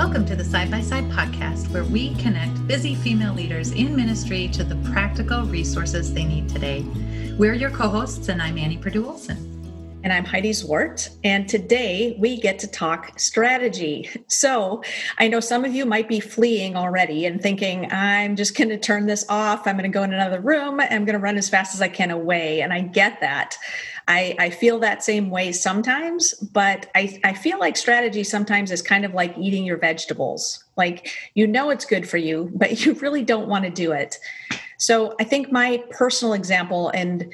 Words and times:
Welcome 0.00 0.24
to 0.26 0.34
the 0.34 0.42
Side 0.42 0.70
by 0.70 0.80
Side 0.80 1.04
podcast, 1.10 1.68
where 1.68 1.84
we 1.84 2.14
connect 2.14 2.66
busy 2.66 2.94
female 2.94 3.34
leaders 3.34 3.72
in 3.72 3.94
ministry 3.94 4.48
to 4.48 4.64
the 4.64 4.76
practical 4.90 5.42
resources 5.42 6.14
they 6.14 6.24
need 6.24 6.48
today. 6.48 6.86
We're 7.36 7.52
your 7.52 7.68
co 7.68 7.86
hosts, 7.86 8.30
and 8.30 8.40
I'm 8.40 8.56
Annie 8.56 8.78
Purdue 8.78 9.06
Olson. 9.06 9.36
And 10.02 10.10
I'm 10.10 10.24
Heidi 10.24 10.52
Zwart. 10.52 11.10
And 11.22 11.46
today 11.46 12.16
we 12.18 12.40
get 12.40 12.58
to 12.60 12.66
talk 12.66 13.20
strategy. 13.20 14.08
So 14.28 14.82
I 15.18 15.28
know 15.28 15.38
some 15.38 15.66
of 15.66 15.74
you 15.74 15.84
might 15.84 16.08
be 16.08 16.18
fleeing 16.18 16.76
already 16.76 17.26
and 17.26 17.38
thinking, 17.42 17.92
I'm 17.92 18.36
just 18.36 18.56
going 18.56 18.70
to 18.70 18.78
turn 18.78 19.04
this 19.04 19.26
off. 19.28 19.66
I'm 19.66 19.76
going 19.76 19.82
to 19.82 19.94
go 19.94 20.02
in 20.02 20.14
another 20.14 20.40
room. 20.40 20.80
I'm 20.80 21.04
going 21.04 21.12
to 21.12 21.22
run 21.22 21.36
as 21.36 21.50
fast 21.50 21.74
as 21.74 21.82
I 21.82 21.88
can 21.88 22.10
away. 22.10 22.62
And 22.62 22.72
I 22.72 22.80
get 22.80 23.20
that. 23.20 23.58
I, 24.10 24.34
I 24.40 24.50
feel 24.50 24.80
that 24.80 25.04
same 25.04 25.30
way 25.30 25.52
sometimes, 25.52 26.34
but 26.34 26.90
I, 26.96 27.20
I 27.22 27.32
feel 27.32 27.60
like 27.60 27.76
strategy 27.76 28.24
sometimes 28.24 28.72
is 28.72 28.82
kind 28.82 29.04
of 29.04 29.14
like 29.14 29.38
eating 29.38 29.64
your 29.64 29.76
vegetables. 29.76 30.64
Like 30.76 31.12
you 31.34 31.46
know 31.46 31.70
it's 31.70 31.84
good 31.84 32.08
for 32.08 32.16
you, 32.16 32.50
but 32.54 32.84
you 32.84 32.94
really 32.94 33.22
don't 33.22 33.46
want 33.46 33.66
to 33.66 33.70
do 33.70 33.92
it. 33.92 34.18
So 34.78 35.14
I 35.20 35.24
think 35.24 35.52
my 35.52 35.84
personal 35.90 36.34
example 36.34 36.90
and 36.92 37.32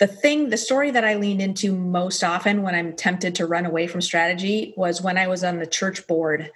the 0.00 0.06
thing, 0.06 0.48
the 0.48 0.56
story 0.56 0.90
that 0.90 1.04
I 1.04 1.16
leaned 1.16 1.42
into 1.42 1.76
most 1.76 2.24
often 2.24 2.62
when 2.62 2.74
I'm 2.74 2.96
tempted 2.96 3.34
to 3.34 3.46
run 3.46 3.66
away 3.66 3.86
from 3.86 4.00
strategy 4.00 4.72
was 4.74 5.02
when 5.02 5.18
I 5.18 5.26
was 5.26 5.44
on 5.44 5.58
the 5.58 5.66
church 5.66 6.06
board, 6.06 6.50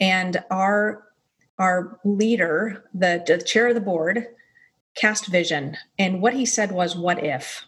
and 0.00 0.42
our 0.50 1.04
our 1.60 2.00
leader, 2.04 2.84
the, 2.92 3.22
the 3.24 3.38
chair 3.38 3.68
of 3.68 3.74
the 3.74 3.80
board, 3.80 4.26
cast 4.96 5.28
vision, 5.28 5.76
and 5.96 6.20
what 6.20 6.34
he 6.34 6.44
said 6.44 6.72
was, 6.72 6.96
"What 6.96 7.22
if?" 7.22 7.64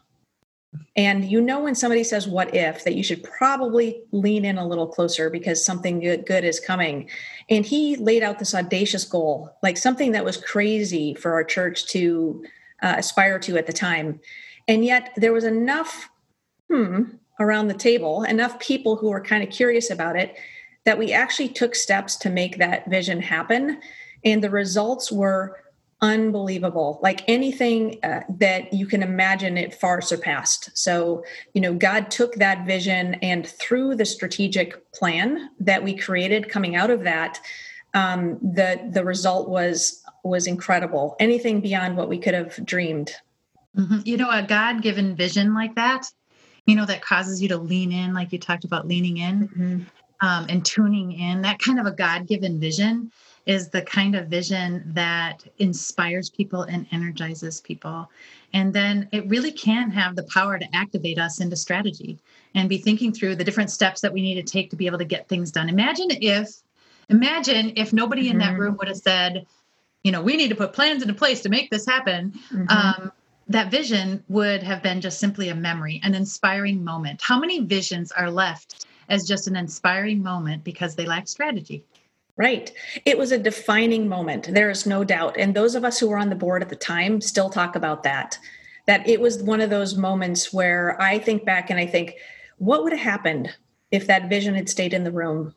And 0.97 1.25
you 1.25 1.41
know 1.41 1.61
when 1.61 1.75
somebody 1.75 2.05
says 2.05 2.29
"What 2.29 2.55
if?" 2.55 2.85
that 2.85 2.95
you 2.95 3.03
should 3.03 3.23
probably 3.23 4.03
lean 4.13 4.45
in 4.45 4.59
a 4.59 4.67
little 4.67 4.87
closer 4.87 5.31
because 5.31 5.65
something 5.65 6.01
good, 6.01 6.45
is 6.45 6.61
coming. 6.61 7.09
And 7.49 7.65
he 7.65 7.97
laid 7.97 8.23
out 8.23 8.39
this 8.39 8.55
audacious 8.55 9.05
goal, 9.05 9.57
like 9.63 9.77
something 9.77 10.13
that 10.13 10.25
was 10.25 10.37
crazy 10.37 11.15
for 11.15 11.33
our 11.33 11.45
church 11.45 11.87
to 11.89 12.45
uh, 12.83 12.95
aspire 12.99 13.39
to 13.41 13.57
at 13.57 13.67
the 13.67 13.73
time 13.73 14.21
and 14.69 14.85
yet 14.85 15.13
there 15.17 15.33
was 15.33 15.45
enough 15.45 16.11
hmm 16.71 17.05
around 17.41 17.69
the 17.69 17.75
table, 17.75 18.25
enough 18.25 18.59
people 18.59 18.97
who 18.97 19.09
were 19.11 19.21
kind 19.21 19.45
of 19.45 19.49
curious 19.49 19.91
about 19.91 20.17
it 20.17 20.37
that 20.85 20.99
we 20.99 21.13
actually 21.13 21.49
took 21.49 21.73
steps 21.77 22.17
to 22.17 22.29
make 22.29 22.59
that 22.59 22.91
vision 22.91 23.21
happen. 23.21 23.81
And 24.25 24.43
the 24.43 24.51
results 24.51 25.13
were 25.13 25.57
unbelievable 26.01 27.01
like 27.03 27.23
anything 27.27 27.99
uh, 28.05 28.21
that 28.29 28.73
you 28.73 28.87
can 28.87 29.03
imagine 29.03 29.59
it 29.59 29.75
far 29.75 30.01
surpassed 30.01 30.71
so 30.75 31.25
you 31.55 31.61
know 31.61 31.75
god 31.75 32.09
took 32.09 32.35
that 32.37 32.65
vision 32.65 33.15
and 33.15 33.47
through 33.47 33.97
the 33.97 34.05
strategic 34.05 34.93
plan 34.93 35.51
that 35.59 35.83
we 35.83 35.97
created 35.97 36.49
coming 36.49 36.77
out 36.77 36.91
of 36.91 37.03
that 37.03 37.41
um, 37.95 38.39
the 38.41 38.81
the 38.93 39.05
result 39.05 39.49
was 39.49 40.05
was 40.23 40.47
incredible 40.47 41.17
anything 41.19 41.61
beyond 41.61 41.97
what 41.97 42.09
we 42.09 42.19
could 42.19 42.35
have 42.35 42.65
dreamed 42.65 43.13
Mm-hmm. 43.79 43.99
You 44.05 44.17
know, 44.17 44.31
a 44.31 44.43
God 44.43 44.83
given 44.83 45.15
vision 45.15 45.55
like 45.55 45.75
that, 45.77 46.11
you 46.67 46.75
know, 46.75 46.87
that 46.87 47.01
causes 47.01 47.41
you 47.41 47.49
to 47.49 47.57
lean 47.57 47.93
in, 47.93 48.13
like 48.13 48.33
you 48.33 48.39
talked 48.39 48.65
about 48.65 48.89
leaning 48.89 49.19
in 49.19 49.49
mm-hmm. 49.49 50.27
um, 50.27 50.47
and 50.49 50.65
tuning 50.65 51.13
in, 51.13 51.43
that 51.43 51.59
kind 51.61 51.79
of 51.79 51.87
a 51.87 51.93
God 51.93 52.27
given 52.27 52.59
vision 52.59 53.13
is 53.49 53.71
the 53.71 53.81
kind 53.81 54.15
of 54.15 54.29
vision 54.29 54.83
that 54.95 55.43
inspires 55.59 56.29
people 56.29 56.63
and 56.63 56.87
energizes 56.93 57.63
people. 57.63 58.09
And 58.53 58.75
then 58.75 59.09
it 59.11 59.27
really 59.27 59.51
can 59.51 59.91
have 59.91 60.15
the 60.15 60.23
power 60.25 60.59
to 60.59 60.77
activate 60.77 61.19
us 61.19 61.41
into 61.41 61.57
strategy 61.57 62.19
and 62.55 62.69
be 62.69 62.77
thinking 62.77 63.11
through 63.11 63.37
the 63.37 63.45
different 63.45 63.71
steps 63.71 64.03
that 64.03 64.13
we 64.13 64.21
need 64.21 64.35
to 64.35 64.43
take 64.43 64.69
to 64.71 64.77
be 64.77 64.85
able 64.85 64.99
to 64.99 65.07
get 65.07 65.29
things 65.29 65.51
done. 65.51 65.71
Imagine 65.71 66.09
if, 66.11 66.57
imagine 67.09 67.73
if 67.77 67.95
nobody 67.95 68.25
mm-hmm. 68.25 68.33
in 68.33 68.39
that 68.39 68.53
mm-hmm. 68.53 68.61
room 68.61 68.77
would 68.79 68.89
have 68.89 68.99
said, 68.99 69.47
you 70.05 70.13
know, 70.13 70.21
we 70.21 70.37
need 70.37 70.49
to 70.49 70.55
put 70.55 70.75
plans 70.75 71.01
into 71.01 71.15
place 71.15 71.41
to 71.41 71.49
make 71.49 71.71
this 71.71 71.87
happen. 71.87 72.33
Mm-hmm. 72.53 72.69
Um, 72.69 73.13
that 73.49 73.71
vision 73.71 74.23
would 74.29 74.63
have 74.63 74.83
been 74.83 75.01
just 75.01 75.19
simply 75.19 75.49
a 75.49 75.55
memory, 75.55 76.03
an 76.05 76.15
inspiring 76.15 76.85
moment. 76.85 77.23
How 77.23 77.39
many 77.39 77.61
visions 77.61 78.13
are 78.13 78.31
left 78.31 78.85
as 79.09 79.27
just 79.27 79.49
an 79.49 79.57
inspiring 79.57 80.23
moment 80.23 80.65
because 80.65 80.95
they 80.95 81.07
lack 81.07 81.29
strategy? 81.29 81.83
Right. 82.39 82.73
It 83.05 83.19
was 83.19 83.33
a 83.33 83.39
defining 83.39 84.09
moment. 84.09 84.55
There 84.55 84.71
is 84.71 84.87
no 84.87 85.03
doubt. 85.03 85.37
And 85.37 85.55
those 85.55 85.75
of 85.75 85.85
us 85.85 85.99
who 85.99 86.09
were 86.09 86.19
on 86.19 86.31
the 86.31 86.37
board 86.37 86.63
at 86.63 86.69
the 86.69 86.77
time 86.77 87.21
still 87.21 87.51
talk 87.51 87.75
about 87.75 88.05
that. 88.05 88.39
That 88.87 89.07
it 89.09 89.21
was 89.21 89.43
one 89.43 89.61
of 89.61 89.71
those 89.71 89.97
moments 89.97 90.53
where 90.53 91.01
I 91.03 91.19
think 91.19 91.45
back 91.45 91.69
and 91.69 91.81
I 91.81 91.87
think, 91.87 92.15
what 92.59 92.85
would 92.85 92.93
have 92.93 93.03
happened 93.03 93.55
if 93.91 94.07
that 94.07 94.31
vision 94.31 94.55
had 94.55 94.69
stayed 94.69 94.95
in 94.95 95.03
the 95.03 95.11
room? 95.11 95.53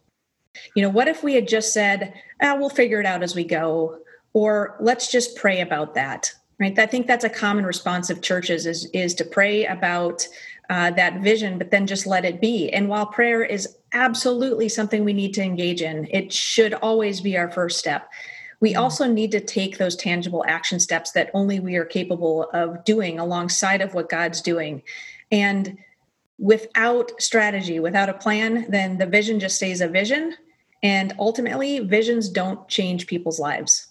You 0.76 0.82
know, 0.82 0.90
what 0.90 1.08
if 1.08 1.24
we 1.24 1.36
had 1.36 1.48
just 1.48 1.72
said, 1.72 2.16
oh, 2.42 2.58
we'll 2.58 2.70
figure 2.70 3.00
it 3.00 3.06
out 3.06 3.22
as 3.22 3.36
we 3.36 3.44
go? 3.44 4.00
Or 4.34 4.76
let's 4.80 5.12
just 5.12 5.38
pray 5.38 5.62
about 5.62 5.94
that 5.94 6.34
right 6.62 6.78
i 6.80 6.86
think 6.86 7.08
that's 7.08 7.26
a 7.26 7.30
common 7.30 7.66
response 7.66 8.10
of 8.10 8.22
churches 8.22 8.66
is 8.66 8.86
is 8.94 9.14
to 9.16 9.26
pray 9.26 9.66
about 9.66 10.26
uh, 10.72 10.90
that 10.90 11.20
vision 11.20 11.58
but 11.58 11.70
then 11.70 11.86
just 11.86 12.08
let 12.08 12.24
it 12.24 12.40
be. 12.40 12.70
And 12.70 12.88
while 12.88 13.06
prayer 13.06 13.44
is 13.44 13.78
absolutely 13.92 14.70
something 14.70 15.04
we 15.04 15.12
need 15.12 15.34
to 15.34 15.44
engage 15.44 15.82
in 15.82 16.08
it 16.10 16.32
should 16.32 16.74
always 16.76 17.20
be 17.20 17.38
our 17.38 17.52
first 17.52 17.78
step. 17.78 18.10
We 18.62 18.72
mm-hmm. 18.72 18.82
also 18.82 19.06
need 19.06 19.32
to 19.32 19.42
take 19.42 19.78
those 19.78 19.98
tangible 19.98 20.46
action 20.48 20.80
steps 20.80 21.12
that 21.12 21.30
only 21.34 21.60
we 21.60 21.76
are 21.76 21.84
capable 21.84 22.50
of 22.54 22.86
doing 22.86 23.20
alongside 23.20 23.82
of 23.82 23.94
what 23.94 24.10
god's 24.10 24.40
doing. 24.40 24.82
And 25.30 25.78
without 26.40 27.22
strategy 27.22 27.80
without 27.80 28.10
a 28.10 28.14
plan 28.14 28.66
then 28.70 28.98
the 28.98 29.06
vision 29.06 29.40
just 29.42 29.58
stays 29.58 29.82
a 29.82 29.90
vision. 29.90 30.36
And 30.84 31.14
ultimately 31.20 31.80
visions 31.80 32.30
don't 32.30 32.66
change 32.70 33.08
people's 33.08 33.40
lives 33.40 33.91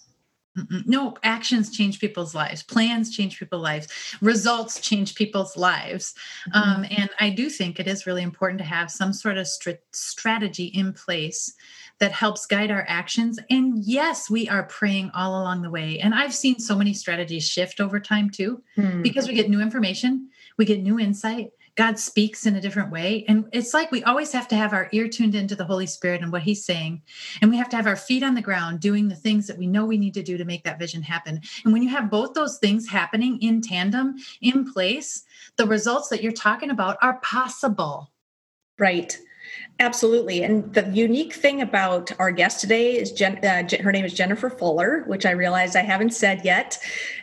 no, 0.85 1.15
actions 1.23 1.69
change 1.71 1.99
people's 1.99 2.35
lives. 2.35 2.63
Plans 2.63 3.09
change 3.15 3.39
people's 3.39 3.63
lives. 3.63 3.87
Results 4.21 4.79
change 4.81 5.15
people's 5.15 5.55
lives. 5.55 6.13
Mm-hmm. 6.49 6.57
Um, 6.57 6.85
and 6.89 7.09
I 7.19 7.29
do 7.29 7.49
think 7.49 7.79
it 7.79 7.87
is 7.87 8.05
really 8.05 8.23
important 8.23 8.59
to 8.59 8.65
have 8.65 8.91
some 8.91 9.13
sort 9.13 9.37
of 9.37 9.47
st- 9.47 9.79
strategy 9.91 10.65
in 10.65 10.93
place 10.93 11.53
that 11.99 12.11
helps 12.11 12.45
guide 12.45 12.71
our 12.71 12.83
actions. 12.87 13.39
And 13.49 13.83
yes, 13.85 14.29
we 14.29 14.49
are 14.49 14.63
praying 14.63 15.11
all 15.13 15.39
along 15.39 15.61
the 15.61 15.69
way. 15.69 15.99
And 15.99 16.13
I've 16.13 16.33
seen 16.33 16.59
so 16.59 16.75
many 16.75 16.93
strategies 16.93 17.47
shift 17.47 17.79
over 17.79 17.99
time 17.99 18.29
too, 18.29 18.61
mm-hmm. 18.75 19.03
because 19.03 19.27
we 19.27 19.35
get 19.35 19.49
new 19.49 19.61
information, 19.61 20.29
we 20.57 20.65
get 20.65 20.81
new 20.81 20.99
insight, 20.99 21.51
God 21.81 21.97
speaks 21.97 22.45
in 22.45 22.55
a 22.55 22.61
different 22.61 22.91
way. 22.91 23.25
And 23.27 23.49
it's 23.51 23.73
like 23.73 23.91
we 23.91 24.03
always 24.03 24.31
have 24.33 24.47
to 24.49 24.55
have 24.55 24.71
our 24.71 24.87
ear 24.91 25.07
tuned 25.07 25.33
into 25.33 25.55
the 25.55 25.65
Holy 25.65 25.87
Spirit 25.87 26.21
and 26.21 26.31
what 26.31 26.43
He's 26.43 26.63
saying. 26.63 27.01
And 27.41 27.49
we 27.49 27.57
have 27.57 27.69
to 27.69 27.75
have 27.75 27.87
our 27.87 27.95
feet 27.95 28.21
on 28.21 28.35
the 28.35 28.41
ground 28.41 28.81
doing 28.81 29.07
the 29.07 29.15
things 29.15 29.47
that 29.47 29.57
we 29.57 29.65
know 29.65 29.83
we 29.83 29.97
need 29.97 30.13
to 30.13 30.21
do 30.21 30.37
to 30.37 30.45
make 30.45 30.63
that 30.63 30.77
vision 30.77 31.01
happen. 31.01 31.41
And 31.63 31.73
when 31.73 31.81
you 31.81 31.89
have 31.89 32.11
both 32.11 32.35
those 32.35 32.59
things 32.59 32.87
happening 32.87 33.41
in 33.41 33.61
tandem, 33.61 34.17
in 34.41 34.71
place, 34.71 35.23
the 35.55 35.65
results 35.65 36.09
that 36.09 36.21
you're 36.21 36.31
talking 36.33 36.69
about 36.69 36.99
are 37.01 37.19
possible. 37.21 38.11
Right. 38.77 39.17
Absolutely. 39.79 40.43
And 40.43 40.71
the 40.75 40.87
unique 40.89 41.33
thing 41.33 41.61
about 41.61 42.11
our 42.19 42.29
guest 42.29 42.61
today 42.61 42.91
is 42.95 43.11
Jen, 43.11 43.43
uh, 43.43 43.63
her 43.81 43.91
name 43.91 44.05
is 44.05 44.13
Jennifer 44.13 44.51
Fuller, 44.51 45.03
which 45.07 45.25
I 45.25 45.31
realize 45.31 45.75
I 45.75 45.81
haven't 45.81 46.13
said 46.13 46.45
yet, 46.45 46.77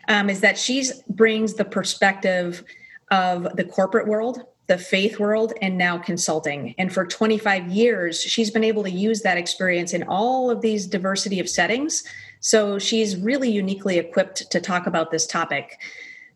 um, 0.09 0.29
is 0.29 0.41
that 0.41 0.59
she 0.59 0.83
brings 1.09 1.55
the 1.55 1.65
perspective 1.65 2.65
of 3.11 3.57
the 3.57 3.65
corporate 3.65 4.07
world, 4.07 4.43
the 4.67 4.79
faith 4.79 5.19
world, 5.19 5.55
and 5.63 5.79
now 5.79 5.97
consulting. 5.99 6.75
And 6.79 6.93
for 6.93 7.07
25 7.07 7.69
years, 7.69 8.21
she's 8.21 8.51
been 8.51 8.65
able 8.65 8.83
to 8.85 8.91
use 8.91 9.23
that 9.23 9.39
experience 9.39 9.95
in 9.95 10.03
all 10.05 10.51
of 10.51 10.61
these 10.61 10.87
diversity 10.87 11.41
of 11.41 11.49
settings. 11.49 12.05
So 12.41 12.79
she's 12.79 13.17
really 13.17 13.51
uniquely 13.51 13.99
equipped 13.99 14.51
to 14.51 14.61
talk 14.61 14.87
about 14.87 15.11
this 15.11 15.27
topic. 15.27 15.81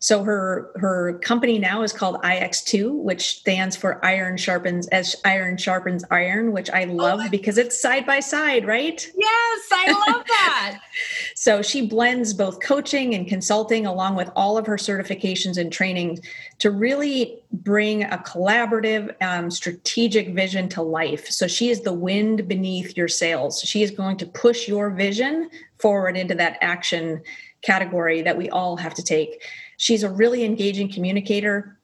So 0.03 0.21
her 0.25 0.69
her 0.75 1.17
company 1.19 1.57
now 1.57 1.81
is 1.81 1.93
called 1.93 2.21
IX2, 2.23 2.91
which 2.91 3.37
stands 3.37 3.77
for 3.77 4.03
Iron 4.03 4.35
Sharpens 4.35 4.85
as 4.89 5.15
Iron 5.23 5.55
Sharpens 5.55 6.03
Iron, 6.11 6.51
which 6.51 6.69
I 6.71 6.83
oh 6.83 6.91
love 6.91 7.21
oh 7.23 7.29
because 7.29 7.57
it's 7.57 7.79
side 7.79 8.05
by 8.05 8.19
side, 8.19 8.67
right? 8.67 9.09
Yes, 9.17 9.61
I 9.71 9.91
love 10.09 10.25
that. 10.27 10.81
so 11.35 11.61
she 11.61 11.87
blends 11.87 12.33
both 12.33 12.59
coaching 12.59 13.15
and 13.15 13.29
consulting 13.29 13.85
along 13.85 14.17
with 14.17 14.29
all 14.35 14.57
of 14.57 14.65
her 14.65 14.75
certifications 14.75 15.57
and 15.57 15.71
training 15.71 16.19
to 16.59 16.69
really 16.69 17.41
bring 17.53 18.03
a 18.03 18.17
collaborative, 18.17 19.15
um, 19.23 19.49
strategic 19.49 20.35
vision 20.35 20.67
to 20.67 20.81
life. 20.81 21.29
So 21.29 21.47
she 21.47 21.69
is 21.69 21.79
the 21.79 21.93
wind 21.93 22.45
beneath 22.49 22.97
your 22.97 23.07
sails. 23.07 23.61
She 23.61 23.83
is 23.83 23.91
going 23.91 24.17
to 24.17 24.25
push 24.25 24.67
your 24.67 24.89
vision 24.89 25.49
forward 25.79 26.17
into 26.17 26.35
that 26.35 26.57
action 26.59 27.21
category 27.61 28.21
that 28.21 28.37
we 28.37 28.49
all 28.49 28.75
have 28.75 28.93
to 28.95 29.03
take. 29.03 29.41
She's 29.77 30.03
a 30.03 30.09
really 30.09 30.43
engaging 30.43 30.91
communicator 30.91 31.79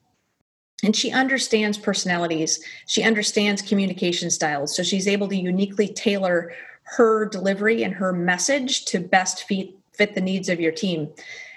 and 0.84 0.96
she 0.96 1.12
understands 1.12 1.78
personalities. 1.78 2.64
She 2.88 3.04
understands 3.04 3.62
communication 3.62 4.30
styles. 4.32 4.76
So 4.76 4.84
she's 4.84 5.08
able 5.08 5.28
to 5.28 5.36
uniquely 5.36 5.88
tailor 5.90 6.54
her 6.84 7.26
delivery 7.26 7.84
and 7.84 7.94
her 7.94 8.14
message 8.14 8.86
to 8.86 9.00
best 9.00 9.44
fit, 9.44 9.70
fit 9.94 10.16
the 10.16 10.22
needs 10.22 10.50
of 10.50 10.60
your 10.60 10.72
team. 10.72 11.10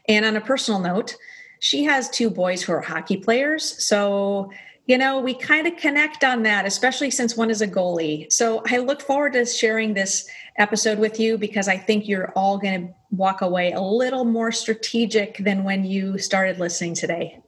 And 0.09 0.25
on 0.25 0.37
a 0.37 0.41
personal 0.41 0.81
note, 0.81 1.17
she 1.61 1.85
has 1.85 2.11
two 2.11 2.29
boys 2.29 2.63
who 2.63 2.73
are 2.73 2.81
hockey 2.81 3.17
players. 3.17 3.87
So 3.87 4.51
you 4.87 4.99
know, 4.99 5.21
we 5.21 5.35
kind 5.35 5.67
of 5.67 5.77
connect 5.77 6.25
on 6.25 6.43
that, 6.43 6.67
especially 6.67 7.11
since 7.11 7.37
one 7.37 7.51
is 7.51 7.63
a 7.63 7.69
goalie. 7.69 8.31
So 8.33 8.63
I 8.67 8.79
look 8.79 9.01
forward 9.01 9.35
to 9.35 9.47
sharing 9.47 9.95
this 9.95 10.29
episode 10.59 10.99
with 10.99 11.21
you 11.21 11.39
because 11.39 11.69
I 11.69 11.77
think 11.77 12.09
you're 12.09 12.33
all 12.33 12.59
going 12.59 12.89
to 12.89 12.95
walk 13.11 13.43
away 13.43 13.73
a 13.73 13.81
little 13.81 14.25
more 14.25 14.51
strategic 14.51 15.39
than 15.39 15.65
when 15.65 15.85
you 15.85 16.19
started 16.19 16.59
listening 16.59 16.95
today. 16.95 17.39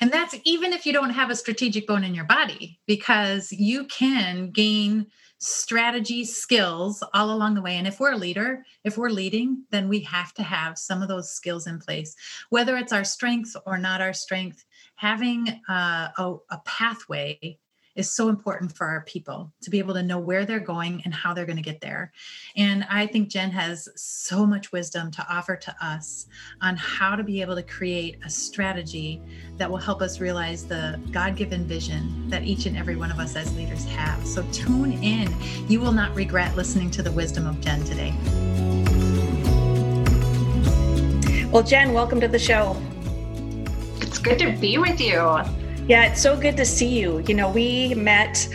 And 0.00 0.10
that's 0.10 0.34
even 0.44 0.72
if 0.72 0.84
you 0.84 0.92
don't 0.92 1.10
have 1.10 1.30
a 1.30 1.36
strategic 1.36 1.86
bone 1.86 2.04
in 2.04 2.14
your 2.14 2.24
body, 2.24 2.80
because 2.86 3.52
you 3.52 3.84
can 3.84 4.50
gain 4.50 5.06
strategy 5.38 6.24
skills 6.24 7.02
all 7.14 7.32
along 7.32 7.54
the 7.54 7.62
way. 7.62 7.76
And 7.76 7.86
if 7.86 7.98
we're 7.98 8.12
a 8.12 8.16
leader, 8.16 8.64
if 8.84 8.96
we're 8.96 9.10
leading, 9.10 9.64
then 9.70 9.88
we 9.88 10.00
have 10.00 10.32
to 10.34 10.42
have 10.42 10.78
some 10.78 11.02
of 11.02 11.08
those 11.08 11.32
skills 11.32 11.66
in 11.66 11.80
place, 11.80 12.14
whether 12.50 12.76
it's 12.76 12.92
our 12.92 13.02
strength 13.02 13.56
or 13.66 13.76
not 13.76 14.00
our 14.00 14.12
strength. 14.12 14.64
Having 15.02 15.48
uh, 15.68 16.10
a, 16.16 16.34
a 16.50 16.58
pathway 16.64 17.58
is 17.96 18.08
so 18.08 18.28
important 18.28 18.76
for 18.76 18.86
our 18.86 19.00
people 19.00 19.52
to 19.62 19.68
be 19.68 19.80
able 19.80 19.94
to 19.94 20.02
know 20.04 20.20
where 20.20 20.46
they're 20.46 20.60
going 20.60 21.02
and 21.04 21.12
how 21.12 21.34
they're 21.34 21.44
going 21.44 21.56
to 21.56 21.62
get 21.62 21.80
there. 21.80 22.12
And 22.56 22.86
I 22.88 23.08
think 23.08 23.28
Jen 23.28 23.50
has 23.50 23.88
so 23.96 24.46
much 24.46 24.70
wisdom 24.70 25.10
to 25.10 25.26
offer 25.28 25.56
to 25.56 25.74
us 25.84 26.28
on 26.60 26.76
how 26.76 27.16
to 27.16 27.24
be 27.24 27.40
able 27.40 27.56
to 27.56 27.64
create 27.64 28.18
a 28.24 28.30
strategy 28.30 29.20
that 29.56 29.68
will 29.68 29.76
help 29.76 30.02
us 30.02 30.20
realize 30.20 30.68
the 30.68 31.00
God 31.10 31.34
given 31.34 31.66
vision 31.66 32.28
that 32.28 32.44
each 32.44 32.66
and 32.66 32.76
every 32.76 32.94
one 32.94 33.10
of 33.10 33.18
us 33.18 33.34
as 33.34 33.52
leaders 33.56 33.84
have. 33.86 34.24
So 34.24 34.46
tune 34.52 34.92
in. 35.02 35.34
You 35.68 35.80
will 35.80 35.90
not 35.90 36.14
regret 36.14 36.54
listening 36.54 36.92
to 36.92 37.02
the 37.02 37.10
wisdom 37.10 37.48
of 37.48 37.60
Jen 37.60 37.82
today. 37.82 38.14
Well, 41.50 41.64
Jen, 41.64 41.92
welcome 41.92 42.20
to 42.20 42.28
the 42.28 42.38
show. 42.38 42.80
It's 44.12 44.18
good 44.18 44.38
to 44.40 44.52
be 44.52 44.76
with 44.76 45.00
you. 45.00 45.14
Yeah, 45.88 46.04
it's 46.04 46.20
so 46.20 46.38
good 46.38 46.54
to 46.58 46.66
see 46.66 47.00
you. 47.00 47.20
You 47.20 47.32
know, 47.34 47.48
we 47.48 47.94
met 47.94 48.46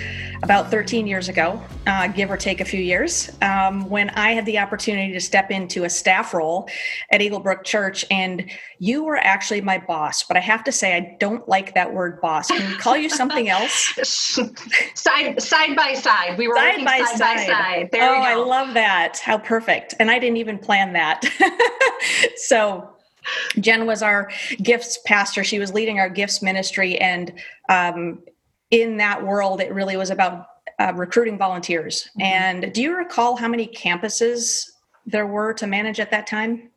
about 0.43 0.69
13 0.69 1.07
years 1.07 1.29
ago, 1.29 1.59
uh, 1.87 2.09
give 2.09 2.29
or 2.29 2.37
take 2.37 2.61
a 2.61 2.65
few 2.65 2.79
years, 2.79 3.31
um, 3.41 3.89
when 3.89 4.11
I 4.11 4.33
had 4.33 4.45
the 4.45 4.59
opportunity 4.59 5.11
to 5.13 5.19
step 5.19 5.49
into 5.49 5.85
a 5.85 5.89
staff 5.89 6.35
role 6.35 6.69
at 7.11 7.21
Eaglebrook 7.21 7.63
Church. 7.63 8.05
And 8.11 8.51
you 8.77 9.03
were 9.03 9.17
actually 9.17 9.61
my 9.61 9.79
boss, 9.79 10.21
but 10.21 10.37
I 10.37 10.41
have 10.41 10.63
to 10.65 10.71
say, 10.71 10.95
I 10.95 11.17
don't 11.19 11.49
like 11.49 11.73
that 11.73 11.91
word 11.91 12.21
boss. 12.21 12.49
Can 12.49 12.69
we 12.69 12.77
call 12.77 12.95
you 12.95 13.09
something 13.09 13.49
else? 13.49 13.97
side 14.93 15.41
side 15.41 15.75
by 15.75 15.95
side. 15.95 16.37
We 16.37 16.47
were 16.47 16.55
side, 16.55 16.85
by, 16.85 16.99
side, 16.99 17.17
side. 17.17 17.35
by 17.35 17.45
side. 17.47 17.89
There 17.91 18.07
oh, 18.07 18.19
I 18.19 18.35
love 18.35 18.75
that. 18.75 19.17
How 19.17 19.39
perfect. 19.39 19.95
And 19.99 20.11
I 20.11 20.19
didn't 20.19 20.37
even 20.37 20.59
plan 20.59 20.93
that. 20.93 21.25
so 22.35 22.93
Jen 23.59 23.85
was 23.85 24.01
our 24.01 24.29
gifts 24.61 24.99
pastor. 25.05 25.43
She 25.43 25.59
was 25.59 25.73
leading 25.73 25.99
our 25.99 26.09
gifts 26.09 26.41
ministry. 26.41 26.97
And 26.97 27.33
um, 27.69 28.23
in 28.71 28.97
that 28.97 29.25
world, 29.25 29.61
it 29.61 29.73
really 29.73 29.97
was 29.97 30.09
about 30.09 30.47
uh, 30.79 30.93
recruiting 30.95 31.37
volunteers. 31.37 32.09
Mm-hmm. 32.09 32.21
And 32.21 32.73
do 32.73 32.81
you 32.81 32.95
recall 32.95 33.35
how 33.35 33.47
many 33.47 33.67
campuses 33.67 34.69
there 35.05 35.27
were 35.27 35.53
to 35.53 35.67
manage 35.67 35.99
at 35.99 36.11
that 36.11 36.27
time? 36.27 36.69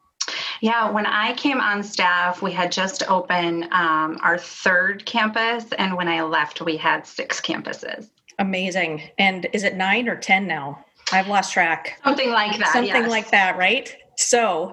Yeah, 0.61 0.91
when 0.91 1.07
I 1.07 1.33
came 1.35 1.61
on 1.61 1.83
staff, 1.83 2.43
we 2.43 2.53
had 2.53 2.71
just 2.71 3.09
opened 3.09 3.65
um, 3.73 4.19
our 4.23 4.39
third 4.39 5.05
campus. 5.07 5.65
And 5.79 5.97
when 5.97 6.07
I 6.07 6.23
left, 6.23 6.61
we 6.61 6.77
had 6.77 7.07
six 7.07 7.41
campuses. 7.41 8.11
Amazing. 8.39 9.03
And 9.19 9.47
is 9.53 9.65
it 9.65 9.75
nine 9.75 10.09
or 10.09 10.17
10 10.17 10.47
now? 10.47 10.85
I've 11.13 11.29
lost 11.29 11.53
track. 11.53 11.99
Something 12.05 12.31
like 12.31 12.59
that. 12.59 12.73
Something 12.73 12.95
yes. 12.95 13.11
like 13.11 13.31
that, 13.31 13.57
right? 13.57 13.95
So 14.21 14.73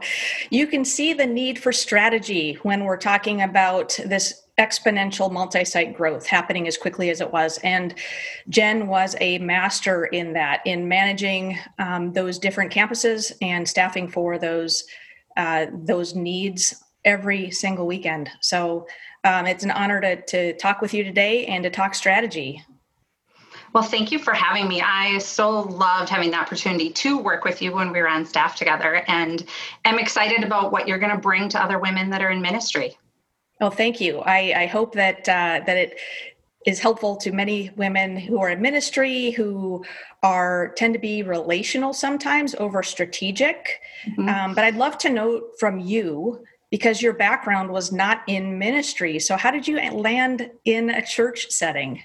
you 0.49 0.67
can 0.67 0.83
see 0.83 1.13
the 1.13 1.25
need 1.25 1.57
for 1.57 1.71
strategy 1.71 2.57
when 2.63 2.83
we're 2.83 2.97
talking 2.97 3.41
about 3.41 3.97
this 4.05 4.43
exponential 4.59 5.31
multi 5.31 5.63
site 5.63 5.95
growth 5.95 6.25
happening 6.25 6.67
as 6.67 6.77
quickly 6.77 7.09
as 7.09 7.21
it 7.21 7.31
was. 7.31 7.59
And 7.63 7.93
Jen 8.49 8.87
was 8.87 9.15
a 9.21 9.37
master 9.37 10.05
in 10.05 10.33
that, 10.33 10.61
in 10.65 10.87
managing 10.87 11.59
um, 11.79 12.11
those 12.13 12.39
different 12.39 12.73
campuses 12.73 13.31
and 13.41 13.67
staffing 13.67 14.07
for 14.07 14.37
those. 14.37 14.83
Uh, 15.35 15.67
those 15.71 16.15
needs 16.15 16.83
every 17.05 17.51
single 17.51 17.85
weekend. 17.85 18.27
So 18.41 18.87
um, 19.23 19.45
it's 19.45 19.63
an 19.63 19.69
honor 19.69 20.01
to, 20.01 20.21
to 20.23 20.57
talk 20.57 20.81
with 20.81 20.95
you 20.95 21.03
today 21.03 21.45
and 21.45 21.63
to 21.63 21.69
talk 21.69 21.93
strategy. 21.93 22.63
Well, 23.77 23.85
thank 23.85 24.11
you 24.11 24.17
for 24.17 24.33
having 24.33 24.67
me. 24.67 24.81
I 24.81 25.19
so 25.19 25.61
loved 25.61 26.09
having 26.09 26.31
the 26.31 26.37
opportunity 26.37 26.89
to 26.89 27.19
work 27.19 27.43
with 27.43 27.61
you 27.61 27.71
when 27.75 27.91
we 27.91 27.99
were 27.99 28.09
on 28.09 28.25
staff 28.25 28.55
together, 28.55 29.03
and 29.07 29.45
am 29.85 29.99
excited 29.99 30.43
about 30.43 30.71
what 30.71 30.87
you're 30.87 30.97
going 30.97 31.11
to 31.11 31.21
bring 31.21 31.47
to 31.49 31.61
other 31.61 31.77
women 31.77 32.09
that 32.09 32.23
are 32.23 32.31
in 32.31 32.41
ministry. 32.41 32.97
Oh, 33.61 33.69
thank 33.69 34.01
you. 34.01 34.21
I, 34.21 34.63
I 34.63 34.65
hope 34.65 34.95
that 34.95 35.29
uh, 35.29 35.61
that 35.67 35.77
it 35.77 35.99
is 36.65 36.79
helpful 36.79 37.17
to 37.17 37.31
many 37.31 37.69
women 37.75 38.17
who 38.17 38.41
are 38.41 38.49
in 38.49 38.63
ministry 38.63 39.29
who 39.29 39.85
are 40.23 40.73
tend 40.75 40.95
to 40.95 40.99
be 40.99 41.21
relational 41.21 41.93
sometimes 41.93 42.55
over 42.55 42.81
strategic. 42.81 43.79
Mm-hmm. 44.07 44.27
Um, 44.27 44.55
but 44.55 44.63
I'd 44.63 44.75
love 44.75 44.97
to 44.97 45.11
know 45.11 45.49
from 45.59 45.79
you 45.79 46.43
because 46.71 47.01
your 47.01 47.13
background 47.13 47.71
was 47.71 47.91
not 47.91 48.23
in 48.27 48.59
ministry. 48.59 49.19
So 49.19 49.37
how 49.37 49.51
did 49.51 49.67
you 49.67 49.79
land 49.91 50.51
in 50.65 50.89
a 50.89 51.05
church 51.05 51.49
setting? 51.49 52.01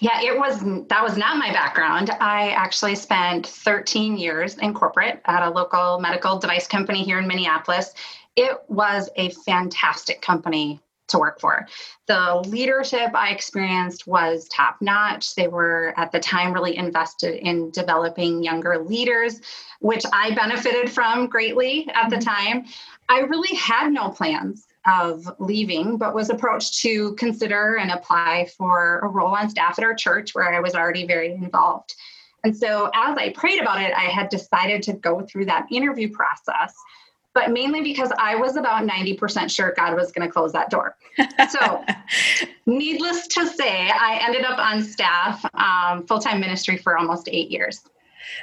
Yeah, 0.00 0.20
it 0.20 0.36
was 0.36 0.60
that 0.88 1.02
was 1.02 1.16
not 1.16 1.36
my 1.36 1.52
background. 1.52 2.10
I 2.20 2.50
actually 2.50 2.96
spent 2.96 3.46
13 3.46 4.16
years 4.16 4.58
in 4.58 4.74
corporate 4.74 5.20
at 5.26 5.46
a 5.46 5.50
local 5.50 6.00
medical 6.00 6.38
device 6.38 6.66
company 6.66 7.04
here 7.04 7.18
in 7.18 7.26
Minneapolis. 7.26 7.92
It 8.36 8.58
was 8.68 9.08
a 9.16 9.30
fantastic 9.30 10.20
company 10.20 10.80
to 11.08 11.18
work 11.18 11.40
for. 11.40 11.66
The 12.06 12.42
leadership 12.46 13.14
I 13.14 13.30
experienced 13.30 14.06
was 14.06 14.48
top 14.48 14.76
notch. 14.80 15.34
They 15.34 15.48
were 15.48 15.94
at 15.96 16.12
the 16.12 16.20
time 16.20 16.52
really 16.52 16.76
invested 16.76 17.34
in 17.46 17.70
developing 17.70 18.42
younger 18.42 18.78
leaders, 18.78 19.40
which 19.80 20.04
I 20.12 20.34
benefited 20.34 20.90
from 20.90 21.26
greatly 21.26 21.88
at 21.92 22.10
the 22.10 22.16
mm-hmm. 22.16 22.28
time. 22.28 22.64
I 23.08 23.20
really 23.20 23.54
had 23.56 23.92
no 23.92 24.08
plans 24.08 24.66
of 24.86 25.28
leaving, 25.38 25.96
but 25.96 26.14
was 26.14 26.30
approached 26.30 26.80
to 26.82 27.14
consider 27.14 27.76
and 27.76 27.90
apply 27.90 28.48
for 28.56 28.98
a 29.00 29.08
role 29.08 29.34
on 29.34 29.48
staff 29.48 29.78
at 29.78 29.84
our 29.84 29.94
church 29.94 30.34
where 30.34 30.52
I 30.52 30.60
was 30.60 30.74
already 30.74 31.06
very 31.06 31.32
involved. 31.32 31.94
And 32.44 32.54
so, 32.54 32.90
as 32.94 33.16
I 33.16 33.30
prayed 33.30 33.60
about 33.60 33.80
it, 33.80 33.94
I 33.94 34.04
had 34.04 34.28
decided 34.28 34.82
to 34.84 34.92
go 34.92 35.22
through 35.22 35.46
that 35.46 35.66
interview 35.72 36.10
process, 36.10 36.74
but 37.34 37.50
mainly 37.50 37.82
because 37.82 38.10
I 38.18 38.36
was 38.36 38.56
about 38.56 38.86
90% 38.86 39.54
sure 39.54 39.74
God 39.76 39.94
was 39.94 40.12
going 40.12 40.26
to 40.26 40.32
close 40.32 40.52
that 40.52 40.70
door. 40.70 40.96
So, 41.50 41.84
needless 42.66 43.26
to 43.28 43.46
say, 43.46 43.90
I 43.90 44.20
ended 44.24 44.44
up 44.44 44.58
on 44.58 44.82
staff, 44.82 45.44
um, 45.54 46.06
full 46.06 46.20
time 46.20 46.40
ministry 46.40 46.76
for 46.76 46.96
almost 46.96 47.28
eight 47.30 47.50
years. 47.50 47.82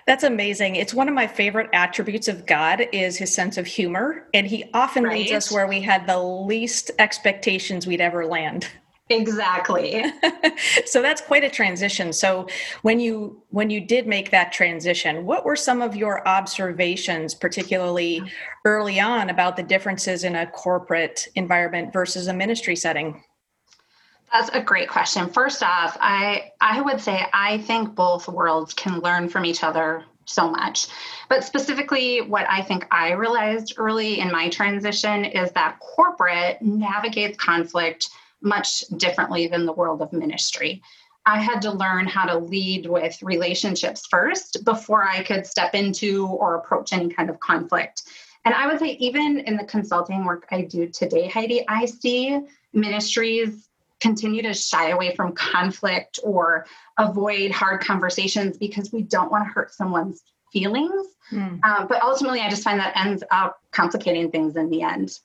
That's 0.06 0.24
amazing. 0.24 0.76
It's 0.76 0.94
one 0.94 1.08
of 1.08 1.14
my 1.14 1.28
favorite 1.28 1.70
attributes 1.74 2.28
of 2.28 2.46
God 2.46 2.88
is 2.92 3.18
his 3.18 3.34
sense 3.34 3.58
of 3.58 3.66
humor, 3.66 4.28
and 4.34 4.46
he 4.46 4.66
often 4.74 5.04
right. 5.04 5.20
leads 5.20 5.32
us 5.32 5.52
where 5.52 5.68
we 5.68 5.82
had 5.82 6.08
the 6.08 6.20
least 6.20 6.92
expectations 7.00 7.88
we'd 7.88 8.02
ever 8.02 8.26
land. 8.26 8.68
Exactly. 9.12 10.06
so 10.86 11.02
that's 11.02 11.22
quite 11.22 11.44
a 11.44 11.50
transition. 11.50 12.14
So 12.14 12.48
when 12.82 13.00
you 13.00 13.44
when 13.50 13.70
you 13.70 13.82
did 13.82 14.08
make 14.08 14.32
that 14.32 14.52
transition, 14.52 15.26
what 15.26 15.46
were 15.46 15.56
some 15.56 15.82
of 15.82 15.96
your 15.96 16.28
observations 16.28 17.36
particularly 17.36 18.24
early 18.66 19.00
on 19.00 19.30
about 19.30 19.58
the 19.58 19.64
differences 19.64 20.24
in 20.24 20.36
a 20.36 20.48
corporate 20.48 21.28
environment 21.36 21.92
versus 21.92 22.28
a 22.28 22.34
ministry 22.34 22.76
setting? 22.76 23.24
That's 24.32 24.50
a 24.54 24.62
great 24.62 24.88
question. 24.88 25.28
First 25.28 25.62
off, 25.62 25.98
I 26.00 26.52
I 26.62 26.80
would 26.80 27.02
say 27.02 27.26
I 27.34 27.58
think 27.60 27.96
both 27.96 28.30
worlds 28.30 28.74
can 28.74 29.00
learn 29.02 29.28
from 29.28 29.44
each 29.44 29.64
other 29.64 30.06
so 30.26 30.50
much. 30.50 30.88
But 31.28 31.44
specifically 31.44 32.22
what 32.22 32.46
I 32.50 32.62
think 32.62 32.88
I 32.92 33.12
realized 33.12 33.74
early 33.78 34.20
in 34.20 34.32
my 34.32 34.48
transition 34.50 35.26
is 35.26 35.52
that 35.52 35.80
corporate 35.80 36.62
navigates 36.62 37.38
conflict 37.38 38.10
much 38.42 38.82
differently 38.98 39.48
than 39.48 39.66
the 39.66 39.74
world 39.74 40.02
of 40.02 40.14
ministry. 40.14 40.82
I 41.26 41.40
had 41.40 41.62
to 41.64 41.72
learn 41.72 42.08
how 42.08 42.26
to 42.26 42.38
lead 42.38 42.88
with 42.88 43.22
relationships 43.22 44.08
first 44.10 44.66
before 44.66 45.08
I 45.08 45.24
could 45.24 45.46
step 45.46 45.76
into 45.76 46.26
or 46.26 46.56
approach 46.56 46.94
any 46.94 47.10
kind 47.10 47.30
of 47.30 47.40
conflict. 47.40 48.04
And 48.44 48.56
I 48.56 48.66
would 48.66 48.80
say, 48.80 48.98
even 49.00 49.40
in 49.40 49.56
the 49.56 49.64
consulting 49.66 50.26
work 50.26 50.48
I 50.52 50.62
do 50.62 50.88
today, 50.88 51.28
Heidi, 51.28 51.64
I 51.68 51.86
see 51.86 52.40
ministries 52.74 53.70
continue 54.00 54.42
to 54.42 54.54
shy 54.54 54.90
away 54.90 55.16
from 55.16 55.34
conflict 55.34 56.20
or 56.24 56.66
avoid 56.98 57.52
hard 57.52 57.82
conversations 57.82 58.58
because 58.58 58.92
we 58.92 59.04
don't 59.04 59.32
want 59.32 59.46
to 59.46 59.54
hurt 59.54 59.74
someone's 59.74 60.24
feelings. 60.52 61.06
Mm. 61.32 61.64
Um, 61.64 61.88
but 61.88 62.02
ultimately, 62.02 62.42
I 62.42 62.50
just 62.50 62.64
find 62.64 62.80
that 62.80 62.98
ends 62.98 63.24
up 63.30 63.60
complicating 63.72 64.32
things 64.32 64.56
in 64.56 64.70
the 64.72 64.82
end. 64.82 65.20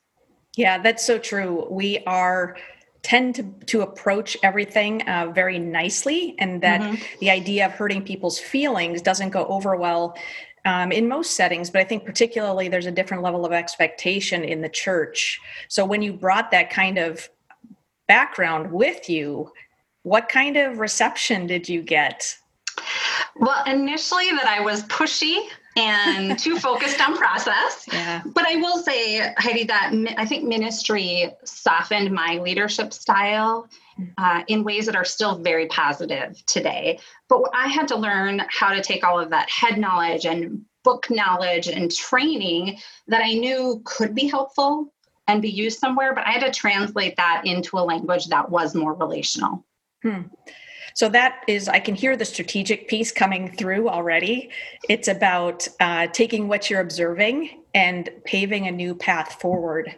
Yeah, 0.55 0.77
that's 0.77 1.05
so 1.05 1.17
true. 1.17 1.67
We 1.69 2.03
are 2.05 2.55
tend 3.07 3.35
to, 3.35 3.43
to 3.67 3.81
approach 3.81 4.35
everything 4.43 5.01
uh, 5.03 5.31
very 5.33 5.59
nicely 5.59 6.35
and 6.39 6.61
that 6.61 6.81
mm-hmm. 6.81 7.01
the 7.21 7.29
idea 7.29 7.65
of 7.65 7.71
hurting 7.71 8.03
people's 8.03 8.37
feelings 8.37 9.01
doesn't 9.01 9.29
go 9.29 9.45
over 9.45 9.77
well 9.77 10.17
um, 10.65 10.91
in 10.91 11.07
most 11.07 11.37
settings, 11.37 11.69
but 11.69 11.79
I 11.79 11.85
think 11.85 12.03
particularly 12.03 12.67
there's 12.67 12.85
a 12.85 12.91
different 12.91 13.23
level 13.23 13.45
of 13.45 13.53
expectation 13.53 14.43
in 14.43 14.59
the 14.59 14.67
church. 14.67 15.39
So 15.69 15.85
when 15.85 16.01
you 16.01 16.11
brought 16.11 16.51
that 16.51 16.69
kind 16.69 16.97
of 16.97 17.29
background 18.07 18.71
with 18.73 19.09
you 19.09 19.51
What 20.03 20.29
kind 20.29 20.55
of 20.55 20.79
reception 20.79 21.47
did 21.47 21.67
you 21.67 21.81
get? 21.81 22.33
Well, 23.35 23.61
initially, 23.65 24.29
that 24.31 24.47
I 24.47 24.61
was 24.61 24.83
pushy 24.83 25.37
and 25.77 26.37
too 26.39 26.59
focused 26.59 27.01
on 27.01 27.17
process. 27.17 27.85
Yeah. 27.97 28.21
But 28.25 28.45
I 28.45 28.57
will 28.57 28.77
say, 28.77 29.33
Heidi, 29.37 29.63
that 29.65 29.91
I 30.17 30.25
think 30.25 30.43
ministry 30.43 31.31
softened 31.45 32.11
my 32.11 32.37
leadership 32.37 32.93
style 32.93 33.67
uh, 34.17 34.43
in 34.47 34.63
ways 34.63 34.85
that 34.85 34.95
are 34.95 35.05
still 35.05 35.37
very 35.39 35.67
positive 35.67 36.45
today. 36.45 36.99
But 37.27 37.43
I 37.53 37.67
had 37.67 37.87
to 37.89 37.95
learn 37.95 38.43
how 38.49 38.73
to 38.73 38.81
take 38.81 39.03
all 39.03 39.19
of 39.19 39.31
that 39.31 39.49
head 39.49 39.79
knowledge 39.79 40.25
and 40.25 40.63
book 40.83 41.07
knowledge 41.09 41.67
and 41.67 41.93
training 41.93 42.77
that 43.07 43.21
I 43.23 43.33
knew 43.33 43.81
could 43.83 44.13
be 44.13 44.27
helpful 44.27 44.93
and 45.27 45.41
be 45.41 45.49
used 45.49 45.79
somewhere, 45.79 46.13
but 46.13 46.25
I 46.25 46.31
had 46.31 46.45
to 46.45 46.51
translate 46.51 47.17
that 47.17 47.41
into 47.45 47.77
a 47.77 47.79
language 47.79 48.27
that 48.27 48.49
was 48.49 48.75
more 48.75 48.93
relational. 48.93 49.65
Hmm. 50.03 50.21
So 50.97 51.07
that 51.09 51.43
is, 51.47 51.69
I 51.69 51.79
can 51.79 51.93
hear 51.93 52.17
the 52.17 52.25
strategic 52.25 52.87
piece 52.87 53.11
coming 53.11 53.51
through 53.51 53.87
already. 53.87 54.49
It's 54.89 55.07
about 55.07 55.67
uh, 55.79 56.07
taking 56.07 56.47
what 56.47 56.71
you're 56.71 56.81
observing 56.81 57.61
and 57.75 58.09
paving 58.25 58.65
a 58.65 58.71
new 58.71 58.95
path 58.95 59.39
forward. 59.39 59.95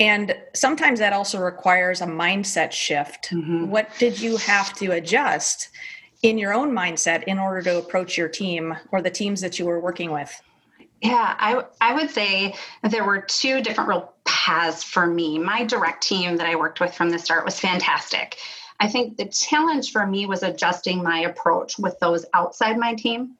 And 0.00 0.34
sometimes 0.52 0.98
that 0.98 1.12
also 1.12 1.38
requires 1.38 2.00
a 2.00 2.06
mindset 2.06 2.72
shift. 2.72 3.28
Mm-hmm. 3.30 3.68
What 3.68 3.88
did 4.00 4.20
you 4.20 4.36
have 4.38 4.74
to 4.78 4.90
adjust 4.90 5.68
in 6.24 6.38
your 6.38 6.52
own 6.52 6.72
mindset 6.72 7.22
in 7.22 7.38
order 7.38 7.62
to 7.62 7.78
approach 7.78 8.18
your 8.18 8.28
team 8.28 8.74
or 8.90 9.00
the 9.00 9.10
teams 9.10 9.40
that 9.42 9.60
you 9.60 9.66
were 9.66 9.78
working 9.78 10.10
with? 10.10 10.42
Yeah, 11.00 11.36
I, 11.38 11.62
I 11.80 11.94
would 11.94 12.10
say 12.10 12.56
there 12.82 13.04
were 13.04 13.20
two 13.20 13.62
different 13.62 13.88
real 13.88 14.12
paths 14.24 14.82
for 14.82 15.06
me. 15.06 15.38
My 15.38 15.62
direct 15.62 16.02
team 16.02 16.36
that 16.38 16.48
I 16.48 16.56
worked 16.56 16.80
with 16.80 16.92
from 16.92 17.10
the 17.10 17.18
start 17.20 17.44
was 17.44 17.60
fantastic. 17.60 18.38
I 18.82 18.88
think 18.88 19.16
the 19.16 19.26
challenge 19.26 19.92
for 19.92 20.04
me 20.04 20.26
was 20.26 20.42
adjusting 20.42 21.04
my 21.04 21.20
approach 21.20 21.78
with 21.78 22.00
those 22.00 22.26
outside 22.34 22.76
my 22.76 22.94
team 22.94 23.36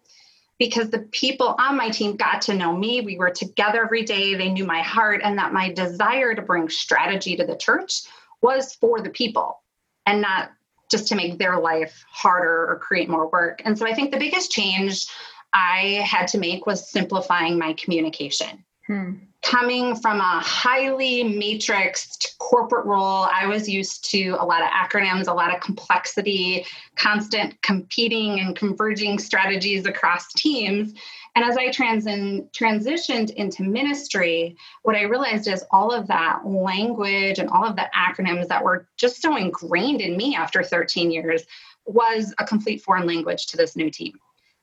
because 0.57 0.89
the 0.89 1.01
people 1.01 1.57
on 1.59 1.77
my 1.77 1.89
team 1.89 2.15
got 2.15 2.43
to 2.43 2.55
know 2.55 2.73
me. 2.73 3.01
We 3.01 3.19
were 3.19 3.31
together 3.31 3.83
every 3.85 4.05
day. 4.05 4.37
They 4.37 4.51
knew 4.51 4.65
my 4.65 4.83
heart 4.83 5.21
and 5.25 5.37
that 5.39 5.53
my 5.53 5.73
desire 5.73 6.33
to 6.37 6.43
bring 6.43 6.69
strategy 6.69 7.35
to 7.35 7.45
the 7.45 7.57
church 7.57 8.03
was 8.41 8.77
for 8.77 9.01
the 9.01 9.11
people 9.11 9.61
and 10.07 10.23
not 10.23 10.53
just 10.89 11.09
to 11.09 11.17
make 11.17 11.39
their 11.39 11.59
life 11.59 12.05
harder 12.09 12.71
or 12.71 12.79
create 12.79 13.11
more 13.11 13.29
work. 13.29 13.63
And 13.65 13.77
so 13.77 13.85
I 13.85 13.95
think 13.95 14.13
the 14.13 14.21
biggest 14.21 14.53
change 14.53 15.07
I 15.53 16.05
had 16.07 16.29
to 16.29 16.39
make 16.39 16.67
was 16.67 16.89
simplifying 16.89 17.59
my 17.59 17.73
communication. 17.73 18.65
Hmm 18.87 19.15
coming 19.43 19.97
from 19.97 20.21
a 20.21 20.41
highly 20.41 21.25
matrixed 21.25 22.39
corporate 22.39 22.87
role, 22.87 23.27
I 23.33 23.47
was 23.47 23.69
used 23.69 24.09
to 24.11 24.37
a 24.39 24.45
lot 24.45 24.63
of 24.63 24.69
acronyms, 24.69 25.27
a 25.27 25.33
lot 25.33 25.55
of 25.55 25.61
complexity, 25.61 26.65
constant 26.97 27.61
competing 27.63 28.41
and 28.41 28.57
converging 28.57 29.19
strategies 29.19 29.85
across 29.85 30.33
teams. 30.33 30.95
And 31.35 31.45
as 31.45 31.57
I 31.57 31.71
trans- 31.71 32.05
transitioned 32.05 33.31
into 33.31 33.65
ministry, 33.65 34.57
what 34.83 34.97
I 34.97 35.03
realized 35.03 35.49
is 35.49 35.65
all 35.71 35.91
of 35.91 36.07
that 36.07 36.47
language 36.47 37.39
and 37.39 37.51
all 37.51 37.65
of 37.65 37.75
the 37.75 37.91
acronyms 37.97 38.47
that 38.49 38.63
were 38.63 38.87
just 38.97 39.21
so 39.21 39.37
ingrained 39.37 40.01
in 40.01 40.17
me 40.17 40.37
after 40.37 40.63
13 40.63 41.11
years 41.11 41.43
was 41.85 42.33
a 42.39 42.45
complete 42.45 42.83
foreign 42.83 43.07
language 43.07 43.47
to 43.47 43.57
this 43.57 43.75
new 43.75 43.91
team. 43.91 44.13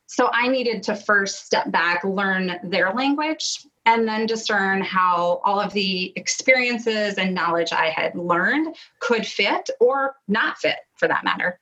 So 0.05 0.29
I 0.33 0.47
needed 0.47 0.81
to 0.83 0.95
first 0.95 1.45
step 1.45 1.69
back, 1.69 2.03
learn 2.03 2.59
their 2.63 2.91
language, 2.93 3.59
and 3.89 4.07
then 4.07 4.27
discern 4.27 4.81
how 4.81 5.41
all 5.43 5.59
of 5.59 5.73
the 5.73 6.13
experiences 6.15 7.15
and 7.15 7.33
knowledge 7.33 7.73
I 7.73 7.87
had 7.89 8.13
learned 8.15 8.75
could 8.99 9.25
fit 9.25 9.67
or 9.79 10.15
not 10.27 10.59
fit 10.59 10.77
for 10.95 11.07
that 11.07 11.23
matter. 11.23 11.59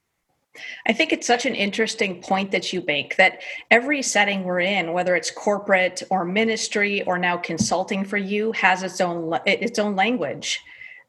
I 0.85 0.91
think 0.91 1.13
it's 1.13 1.25
such 1.25 1.45
an 1.45 1.55
interesting 1.55 2.21
point 2.21 2.51
that 2.51 2.73
you 2.73 2.83
make 2.85 3.15
that 3.15 3.43
every 3.71 4.01
setting 4.01 4.43
we're 4.43 4.59
in, 4.59 4.91
whether 4.91 5.15
it's 5.15 5.31
corporate 5.31 6.03
or 6.09 6.25
ministry 6.25 7.01
or 7.03 7.17
now 7.17 7.37
consulting 7.37 8.03
for 8.03 8.17
you, 8.17 8.51
has 8.53 8.83
its 8.83 8.99
own 8.99 9.39
its 9.45 9.79
own 9.79 9.95
language. 9.95 10.59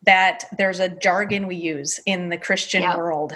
That 0.04 0.44
there's 0.56 0.78
a 0.78 0.88
jargon 0.88 1.48
we 1.48 1.56
use 1.56 1.98
in 2.06 2.28
the 2.28 2.38
Christian 2.38 2.82
yep. 2.82 2.96
world, 2.96 3.32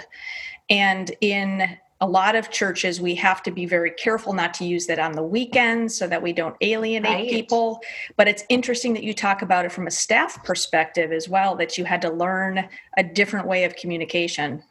and 0.69 1.11
in 1.19 1.77
a 2.03 2.07
lot 2.07 2.35
of 2.35 2.51
churches 2.51 2.99
we 2.99 3.15
have 3.15 3.41
to 3.41 3.49
be 3.49 3.65
very 3.65 3.89
careful 3.89 4.33
not 4.33 4.53
to 4.55 4.65
use 4.65 4.87
that 4.87 4.99
on 4.99 5.13
the 5.13 5.23
weekends 5.23 5.95
so 5.95 6.05
that 6.05 6.21
we 6.21 6.33
don't 6.33 6.55
alienate 6.59 7.05
right. 7.05 7.29
people. 7.29 7.79
But 8.17 8.27
it's 8.27 8.43
interesting 8.49 8.93
that 8.95 9.03
you 9.03 9.13
talk 9.13 9.41
about 9.41 9.63
it 9.63 9.71
from 9.71 9.87
a 9.87 9.91
staff 9.91 10.43
perspective 10.43 11.13
as 11.13 11.29
well 11.29 11.55
that 11.55 11.77
you 11.77 11.85
had 11.85 12.01
to 12.01 12.09
learn 12.09 12.67
a 12.97 13.03
different 13.03 13.47
way 13.47 13.63
of 13.63 13.77
communication. 13.77 14.61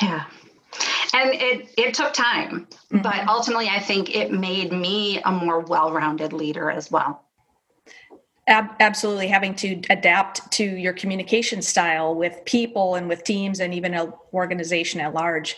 Yeah. 0.00 0.26
And 1.12 1.34
it 1.34 1.74
it 1.76 1.92
took 1.92 2.12
time 2.12 2.68
mm-hmm. 2.70 3.02
but 3.02 3.26
ultimately 3.26 3.68
i 3.68 3.80
think 3.80 4.14
it 4.14 4.30
made 4.30 4.72
me 4.72 5.20
a 5.24 5.32
more 5.32 5.58
well-rounded 5.58 6.32
leader 6.32 6.70
as 6.70 6.88
well. 6.88 7.24
Ab- 8.46 8.76
absolutely. 8.78 9.26
Having 9.26 9.56
to 9.56 9.82
adapt 9.90 10.52
to 10.52 10.64
your 10.64 10.92
communication 10.92 11.62
style 11.62 12.14
with 12.14 12.44
people 12.44 12.94
and 12.94 13.08
with 13.08 13.24
teams 13.24 13.58
and 13.58 13.74
even 13.74 13.92
an 13.94 14.12
organization 14.32 15.00
at 15.00 15.12
large 15.14 15.56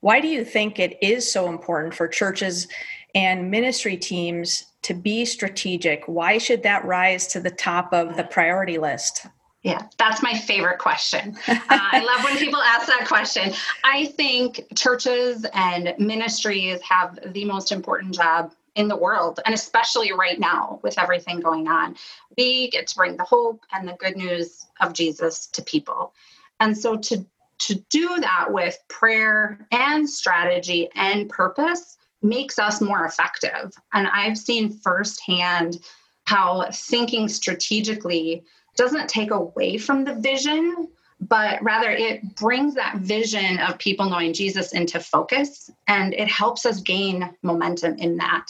why 0.00 0.20
do 0.20 0.28
you 0.28 0.44
think 0.44 0.78
it 0.78 0.98
is 1.02 1.30
so 1.30 1.48
important 1.48 1.94
for 1.94 2.08
churches 2.08 2.68
and 3.14 3.50
ministry 3.50 3.96
teams 3.96 4.64
to 4.82 4.94
be 4.94 5.24
strategic? 5.24 6.04
Why 6.06 6.38
should 6.38 6.62
that 6.62 6.84
rise 6.84 7.26
to 7.28 7.40
the 7.40 7.50
top 7.50 7.92
of 7.92 8.16
the 8.16 8.24
priority 8.24 8.78
list? 8.78 9.26
Yeah, 9.62 9.82
that's 9.98 10.22
my 10.22 10.34
favorite 10.34 10.78
question. 10.78 11.36
Uh, 11.48 11.78
I 11.92 12.00
love 12.00 12.24
when 12.24 12.36
people 12.36 12.60
ask 12.60 12.86
that 12.88 13.06
question. 13.06 13.52
I 13.84 14.06
think 14.06 14.64
churches 14.74 15.46
and 15.54 15.94
ministries 15.98 16.80
have 16.82 17.18
the 17.32 17.44
most 17.44 17.70
important 17.70 18.14
job 18.14 18.52
in 18.74 18.88
the 18.88 18.96
world, 18.96 19.40
and 19.44 19.54
especially 19.54 20.12
right 20.12 20.38
now 20.40 20.80
with 20.82 20.98
everything 20.98 21.40
going 21.40 21.68
on. 21.68 21.96
We 22.36 22.70
get 22.70 22.86
to 22.88 22.96
bring 22.96 23.16
the 23.16 23.24
hope 23.24 23.60
and 23.72 23.86
the 23.86 23.92
good 23.92 24.16
news 24.16 24.66
of 24.80 24.94
Jesus 24.94 25.46
to 25.48 25.62
people. 25.62 26.12
And 26.58 26.76
so 26.76 26.96
to 26.96 27.24
to 27.60 27.74
do 27.90 28.18
that 28.20 28.46
with 28.52 28.78
prayer 28.88 29.66
and 29.70 30.08
strategy 30.08 30.88
and 30.94 31.28
purpose 31.28 31.98
makes 32.22 32.58
us 32.58 32.80
more 32.80 33.04
effective. 33.04 33.72
And 33.92 34.08
I've 34.08 34.38
seen 34.38 34.70
firsthand 34.70 35.78
how 36.24 36.66
thinking 36.72 37.28
strategically 37.28 38.44
doesn't 38.76 39.08
take 39.08 39.30
away 39.30 39.78
from 39.78 40.04
the 40.04 40.14
vision, 40.14 40.88
but 41.20 41.62
rather 41.62 41.90
it 41.90 42.34
brings 42.36 42.74
that 42.74 42.96
vision 42.98 43.58
of 43.58 43.78
people 43.78 44.08
knowing 44.08 44.32
Jesus 44.32 44.72
into 44.72 45.00
focus 45.00 45.70
and 45.86 46.14
it 46.14 46.28
helps 46.28 46.64
us 46.64 46.80
gain 46.80 47.34
momentum 47.42 47.94
in 47.96 48.16
that. 48.18 48.46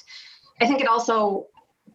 I 0.60 0.66
think 0.66 0.80
it 0.80 0.88
also 0.88 1.46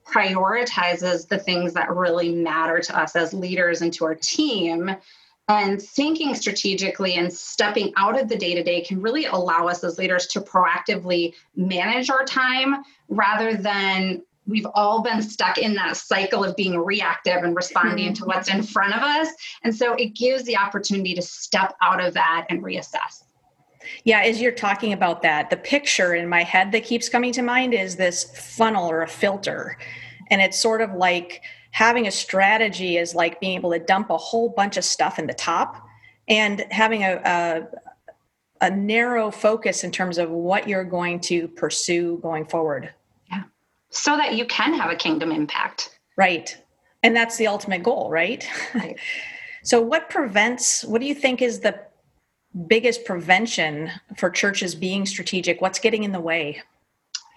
prioritizes 0.05 1.27
the 1.27 1.37
things 1.37 1.73
that 1.73 1.95
really 1.95 2.31
matter 2.33 2.79
to 2.79 2.97
us 2.97 3.15
as 3.15 3.33
leaders 3.33 3.81
and 3.81 3.93
to 3.93 4.05
our 4.05 4.15
team 4.15 4.95
and 5.47 5.81
thinking 5.81 6.33
strategically 6.33 7.15
and 7.15 7.31
stepping 7.31 7.93
out 7.97 8.19
of 8.19 8.27
the 8.27 8.35
day 8.35 8.55
to 8.55 8.63
day 8.63 8.81
can 8.81 9.01
really 9.01 9.25
allow 9.25 9.67
us 9.67 9.83
as 9.83 9.97
leaders 9.97 10.27
to 10.27 10.41
proactively 10.41 11.33
manage 11.55 12.09
our 12.09 12.25
time 12.25 12.83
rather 13.09 13.55
than 13.55 14.23
we've 14.47 14.67
all 14.73 15.01
been 15.01 15.21
stuck 15.21 15.57
in 15.57 15.73
that 15.75 15.97
cycle 15.97 16.43
of 16.43 16.55
being 16.55 16.77
reactive 16.77 17.43
and 17.43 17.55
responding 17.55 18.07
mm-hmm. 18.07 18.13
to 18.13 18.25
what's 18.25 18.49
in 18.49 18.63
front 18.63 18.93
of 18.93 19.01
us. 19.01 19.29
And 19.63 19.75
so 19.75 19.93
it 19.93 20.15
gives 20.15 20.43
the 20.43 20.57
opportunity 20.57 21.13
to 21.15 21.21
step 21.21 21.75
out 21.81 22.03
of 22.03 22.13
that 22.13 22.45
and 22.49 22.63
reassess. 22.63 23.23
Yeah, 24.03 24.21
as 24.21 24.41
you're 24.41 24.51
talking 24.51 24.93
about 24.93 25.21
that, 25.21 25.51
the 25.51 25.57
picture 25.57 26.15
in 26.15 26.27
my 26.27 26.43
head 26.43 26.71
that 26.71 26.83
keeps 26.83 27.07
coming 27.07 27.31
to 27.33 27.43
mind 27.43 27.73
is 27.73 27.95
this 27.95 28.23
funnel 28.55 28.89
or 28.89 29.03
a 29.03 29.07
filter. 29.07 29.77
And 30.31 30.41
it's 30.41 30.59
sort 30.59 30.81
of 30.81 30.93
like 30.93 31.43
having 31.75 32.07
a 32.07 32.11
strategy 32.11 32.95
is 32.95 33.13
like 33.13 33.37
being 33.41 33.57
able 33.57 33.69
to 33.69 33.79
dump 33.79 34.09
a 34.09 34.15
whole 34.15 34.47
bunch 34.47 34.77
of 34.77 34.85
stuff 34.85 35.19
in 35.19 35.27
the 35.27 35.33
top 35.33 35.85
and 36.29 36.65
having 36.71 37.03
a, 37.03 37.19
a, 37.25 37.67
a 38.61 38.69
narrow 38.69 39.29
focus 39.29 39.83
in 39.83 39.91
terms 39.91 40.17
of 40.17 40.29
what 40.29 40.69
you're 40.69 40.85
going 40.85 41.19
to 41.19 41.49
pursue 41.49 42.17
going 42.21 42.45
forward. 42.45 42.93
Yeah. 43.29 43.43
So 43.89 44.15
that 44.15 44.35
you 44.35 44.45
can 44.45 44.73
have 44.73 44.89
a 44.89 44.95
kingdom 44.95 45.33
impact. 45.33 45.99
Right. 46.15 46.57
And 47.03 47.13
that's 47.13 47.35
the 47.35 47.47
ultimate 47.47 47.83
goal, 47.83 48.09
right? 48.09 48.47
right. 48.73 48.97
so 49.63 49.81
what 49.81 50.09
prevents 50.09 50.85
what 50.85 51.01
do 51.01 51.07
you 51.07 51.13
think 51.13 51.41
is 51.41 51.59
the 51.59 51.77
biggest 52.67 53.03
prevention 53.03 53.91
for 54.15 54.29
churches 54.29 54.75
being 54.75 55.05
strategic? 55.05 55.59
What's 55.59 55.79
getting 55.79 56.03
in 56.05 56.13
the 56.13 56.21
way? 56.21 56.61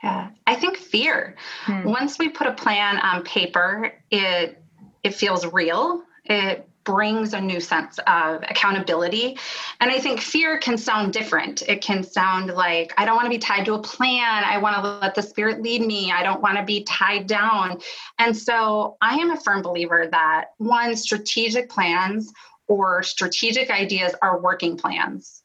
Yeah, 0.03 0.31
I 0.47 0.55
think 0.55 0.77
fear. 0.77 1.35
Hmm. 1.65 1.85
Once 1.85 2.19
we 2.19 2.29
put 2.29 2.47
a 2.47 2.53
plan 2.53 2.99
on 2.99 3.25
paper, 3.25 3.93
it 4.11 4.63
it 5.03 5.15
feels 5.15 5.47
real. 5.47 6.03
It 6.25 6.69
brings 6.85 7.35
a 7.35 7.41
new 7.41 7.61
sense 7.61 7.99
of 8.07 8.43
accountability. 8.49 9.37
And 9.79 9.91
I 9.91 9.99
think 9.99 10.21
fear 10.21 10.59
can 10.59 10.79
sound 10.79 11.13
different. 11.13 11.61
It 11.69 11.83
can 11.83 12.03
sound 12.03 12.55
like, 12.55 12.95
I 12.97 13.05
don't 13.05 13.15
want 13.15 13.27
to 13.27 13.31
be 13.31 13.39
tied 13.39 13.67
to 13.67 13.75
a 13.75 13.83
plan. 13.83 14.43
I 14.43 14.57
want 14.57 14.77
to 14.77 14.99
let 15.01 15.15
the 15.15 15.21
spirit 15.21 15.61
lead 15.61 15.83
me. 15.83 16.11
I 16.11 16.23
don't 16.23 16.41
want 16.41 16.57
to 16.57 16.65
be 16.65 16.85
tied 16.85 17.27
down. 17.27 17.81
And 18.19 18.35
so 18.35 18.97
I 19.03 19.17
am 19.17 19.31
a 19.31 19.39
firm 19.39 19.61
believer 19.61 20.09
that 20.11 20.53
one, 20.57 20.97
strategic 20.97 21.69
plans 21.69 22.33
or 22.69 23.03
strategic 23.03 23.71
ideas 23.71 24.15
are 24.23 24.41
working 24.41 24.79
plans 24.79 25.38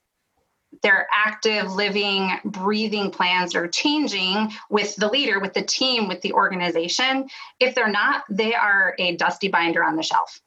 their 0.83 1.07
active, 1.13 1.71
living, 1.71 2.31
breathing 2.45 3.09
plans 3.09 3.55
are 3.55 3.67
changing 3.67 4.51
with 4.69 4.95
the 4.97 5.07
leader, 5.07 5.39
with 5.39 5.53
the 5.53 5.63
team, 5.63 6.07
with 6.07 6.21
the 6.21 6.33
organization. 6.33 7.27
If 7.59 7.73
they're 7.73 7.89
not, 7.89 8.23
they 8.29 8.53
are 8.53 8.93
a 8.99 9.15
dusty 9.15 9.47
binder 9.47 9.83
on 9.83 9.95
the 9.95 10.03
shelf 10.03 10.41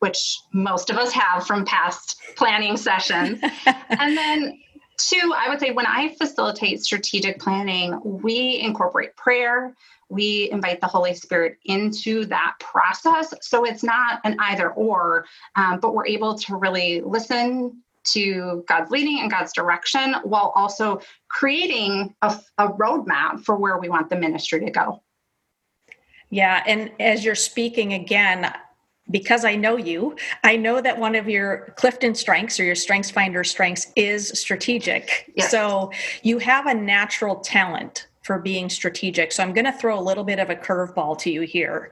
which 0.00 0.38
most 0.52 0.90
of 0.90 0.96
us 0.96 1.12
have 1.12 1.46
from 1.46 1.64
past 1.64 2.20
planning 2.36 2.76
sessions. 2.76 3.40
and 3.88 4.16
then 4.16 4.58
two, 4.96 5.32
I 5.36 5.48
would 5.48 5.60
say 5.60 5.70
when 5.70 5.86
I 5.86 6.14
facilitate 6.14 6.82
strategic 6.82 7.40
planning, 7.40 7.98
we 8.04 8.60
incorporate 8.60 9.16
prayer. 9.16 9.74
We 10.10 10.50
invite 10.50 10.80
the 10.80 10.86
Holy 10.86 11.14
Spirit 11.14 11.58
into 11.64 12.24
that 12.26 12.54
process. 12.60 13.34
So 13.42 13.64
it's 13.64 13.82
not 13.82 14.20
an 14.24 14.36
either 14.38 14.70
or, 14.70 15.26
um, 15.54 15.80
but 15.80 15.94
we're 15.94 16.06
able 16.06 16.36
to 16.38 16.56
really 16.56 17.00
listen 17.02 17.82
to 18.12 18.64
God's 18.68 18.90
leading 18.90 19.20
and 19.20 19.30
God's 19.30 19.52
direction 19.52 20.14
while 20.22 20.52
also 20.54 21.00
creating 21.28 22.14
a, 22.22 22.38
a 22.58 22.68
roadmap 22.68 23.44
for 23.44 23.56
where 23.56 23.78
we 23.78 23.88
want 23.88 24.10
the 24.10 24.16
ministry 24.16 24.60
to 24.60 24.70
go. 24.70 25.02
Yeah. 26.30 26.62
And 26.66 26.90
as 27.00 27.24
you're 27.24 27.34
speaking 27.34 27.94
again, 27.94 28.52
because 29.10 29.44
I 29.44 29.56
know 29.56 29.76
you, 29.76 30.16
I 30.44 30.56
know 30.56 30.80
that 30.80 30.98
one 30.98 31.14
of 31.14 31.28
your 31.28 31.72
Clifton 31.76 32.14
strengths 32.14 32.60
or 32.60 32.64
your 32.64 32.74
Strengths 32.74 33.10
Finder 33.10 33.42
strengths 33.42 33.90
is 33.96 34.28
strategic. 34.38 35.32
Yes. 35.34 35.50
So 35.50 35.90
you 36.22 36.38
have 36.38 36.66
a 36.66 36.74
natural 36.74 37.36
talent 37.36 38.06
for 38.22 38.38
being 38.38 38.68
strategic. 38.68 39.32
So 39.32 39.42
I'm 39.42 39.54
going 39.54 39.64
to 39.64 39.72
throw 39.72 39.98
a 39.98 40.02
little 40.02 40.24
bit 40.24 40.38
of 40.38 40.50
a 40.50 40.54
curveball 40.54 41.18
to 41.20 41.30
you 41.30 41.40
here. 41.42 41.90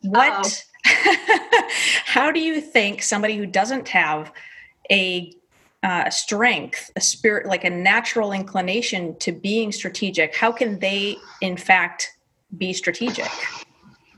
What, 0.00 0.64
how 2.06 2.32
do 2.32 2.40
you 2.40 2.62
think 2.62 3.02
somebody 3.02 3.36
who 3.36 3.44
doesn't 3.44 3.88
have 3.88 4.32
a 4.90 5.34
uh, 5.82 6.10
strength, 6.10 6.90
a 6.96 7.00
spirit, 7.00 7.46
like 7.46 7.64
a 7.64 7.70
natural 7.70 8.32
inclination 8.32 9.16
to 9.18 9.32
being 9.32 9.72
strategic, 9.72 10.34
how 10.34 10.50
can 10.50 10.78
they, 10.78 11.16
in 11.40 11.56
fact, 11.56 12.12
be 12.56 12.72
strategic? 12.72 13.30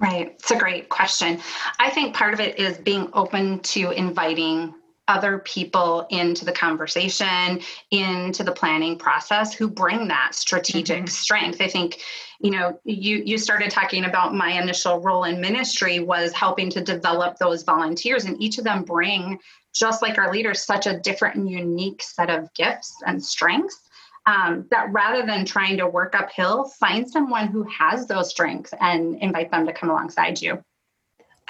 Right. 0.00 0.36
It's 0.38 0.50
a 0.50 0.56
great 0.56 0.88
question. 0.88 1.40
I 1.80 1.90
think 1.90 2.14
part 2.14 2.32
of 2.32 2.40
it 2.40 2.58
is 2.58 2.78
being 2.78 3.10
open 3.12 3.58
to 3.60 3.90
inviting 3.90 4.74
other 5.08 5.38
people 5.38 6.06
into 6.10 6.44
the 6.44 6.52
conversation, 6.52 7.60
into 7.90 8.44
the 8.44 8.52
planning 8.52 8.98
process 8.98 9.54
who 9.54 9.66
bring 9.68 10.06
that 10.08 10.34
strategic 10.34 10.98
mm-hmm. 10.98 11.06
strength. 11.06 11.60
I 11.60 11.68
think, 11.68 11.98
you 12.40 12.50
know, 12.50 12.78
you 12.84 13.22
you 13.24 13.38
started 13.38 13.70
talking 13.70 14.04
about 14.04 14.34
my 14.34 14.52
initial 14.60 15.00
role 15.00 15.24
in 15.24 15.40
ministry 15.40 15.98
was 15.98 16.32
helping 16.32 16.70
to 16.70 16.82
develop 16.82 17.38
those 17.38 17.62
volunteers 17.62 18.26
and 18.26 18.40
each 18.40 18.58
of 18.58 18.64
them 18.64 18.84
bring 18.84 19.38
just 19.78 20.02
like 20.02 20.18
our 20.18 20.32
leaders 20.32 20.64
such 20.64 20.86
a 20.86 20.98
different 20.98 21.36
and 21.36 21.50
unique 21.50 22.02
set 22.02 22.30
of 22.30 22.52
gifts 22.54 22.94
and 23.06 23.22
strengths 23.22 23.80
um, 24.26 24.66
that 24.70 24.92
rather 24.92 25.24
than 25.24 25.44
trying 25.46 25.78
to 25.78 25.86
work 25.86 26.14
uphill, 26.14 26.64
find 26.78 27.08
someone 27.08 27.48
who 27.48 27.62
has 27.64 28.06
those 28.06 28.28
strengths 28.30 28.74
and 28.80 29.16
invite 29.22 29.50
them 29.50 29.66
to 29.66 29.72
come 29.72 29.88
alongside 29.88 30.40
you. 30.42 30.62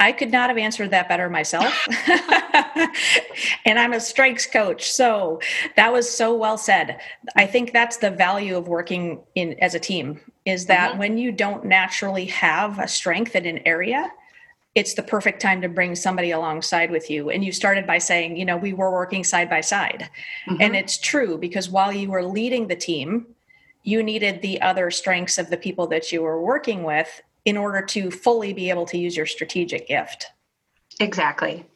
I 0.01 0.13
could 0.13 0.31
not 0.31 0.49
have 0.49 0.59
answered 0.59 0.93
that 0.93 1.09
better 1.09 1.29
myself. 1.29 1.75
and 3.65 3.81
I'm 3.81 3.93
a 3.93 4.01
strengths 4.01 4.47
coach. 4.47 4.93
So 4.93 5.41
that 5.75 5.93
was 5.93 6.09
so 6.09 6.37
well 6.37 6.57
said. 6.57 7.01
I 7.35 7.47
think 7.47 7.73
that's 7.73 7.97
the 7.97 8.13
value 8.13 8.57
of 8.57 8.69
working 8.69 9.21
in 9.35 9.57
as 9.61 9.75
a 9.75 9.81
team 9.81 10.21
is 10.45 10.67
that 10.67 10.91
mm-hmm. 10.91 10.99
when 11.01 11.19
you 11.19 11.33
don't 11.33 11.65
naturally 11.65 12.27
have 12.27 12.79
a 12.79 12.87
strength 12.87 13.35
in 13.35 13.45
an 13.45 13.61
area, 13.67 14.09
it's 14.79 14.95
the 14.95 15.03
perfect 15.03 15.43
time 15.43 15.61
to 15.61 15.69
bring 15.69 15.97
somebody 15.97 16.31
alongside 16.31 16.89
with 16.93 17.11
you. 17.11 17.31
And 17.31 17.45
you 17.45 17.51
started 17.51 17.85
by 17.85 17.99
saying, 17.99 18.37
you 18.37 18.45
know, 18.45 18.57
we 18.57 18.73
were 18.73 18.93
working 18.93 19.25
side 19.25 19.51
by 19.51 19.61
side. 19.61 20.09
Mm-hmm. 20.49 20.63
And 20.63 20.77
it's 20.77 20.99
true 20.99 21.37
because 21.37 21.69
while 21.69 21.93
you 21.93 22.09
were 22.09 22.23
leading 22.23 22.69
the 22.69 22.77
team, 22.77 23.27
you 23.83 24.05
needed 24.05 24.41
the 24.41 24.63
other 24.63 24.93
strengths 24.93 25.37
of 25.37 25.51
the 25.51 25.57
people 25.57 25.89
that 25.89 26.13
you 26.13 26.23
were 26.23 26.41
working 26.41 26.85
with 26.85 27.21
in 27.45 27.57
order 27.57 27.85
to 27.87 28.09
fully 28.13 28.53
be 28.53 28.71
able 28.71 28.87
to 28.87 28.97
use 28.97 29.17
your 29.17 29.27
strategic 29.27 29.89
gift. 29.89 30.27
Exactly. 31.01 31.67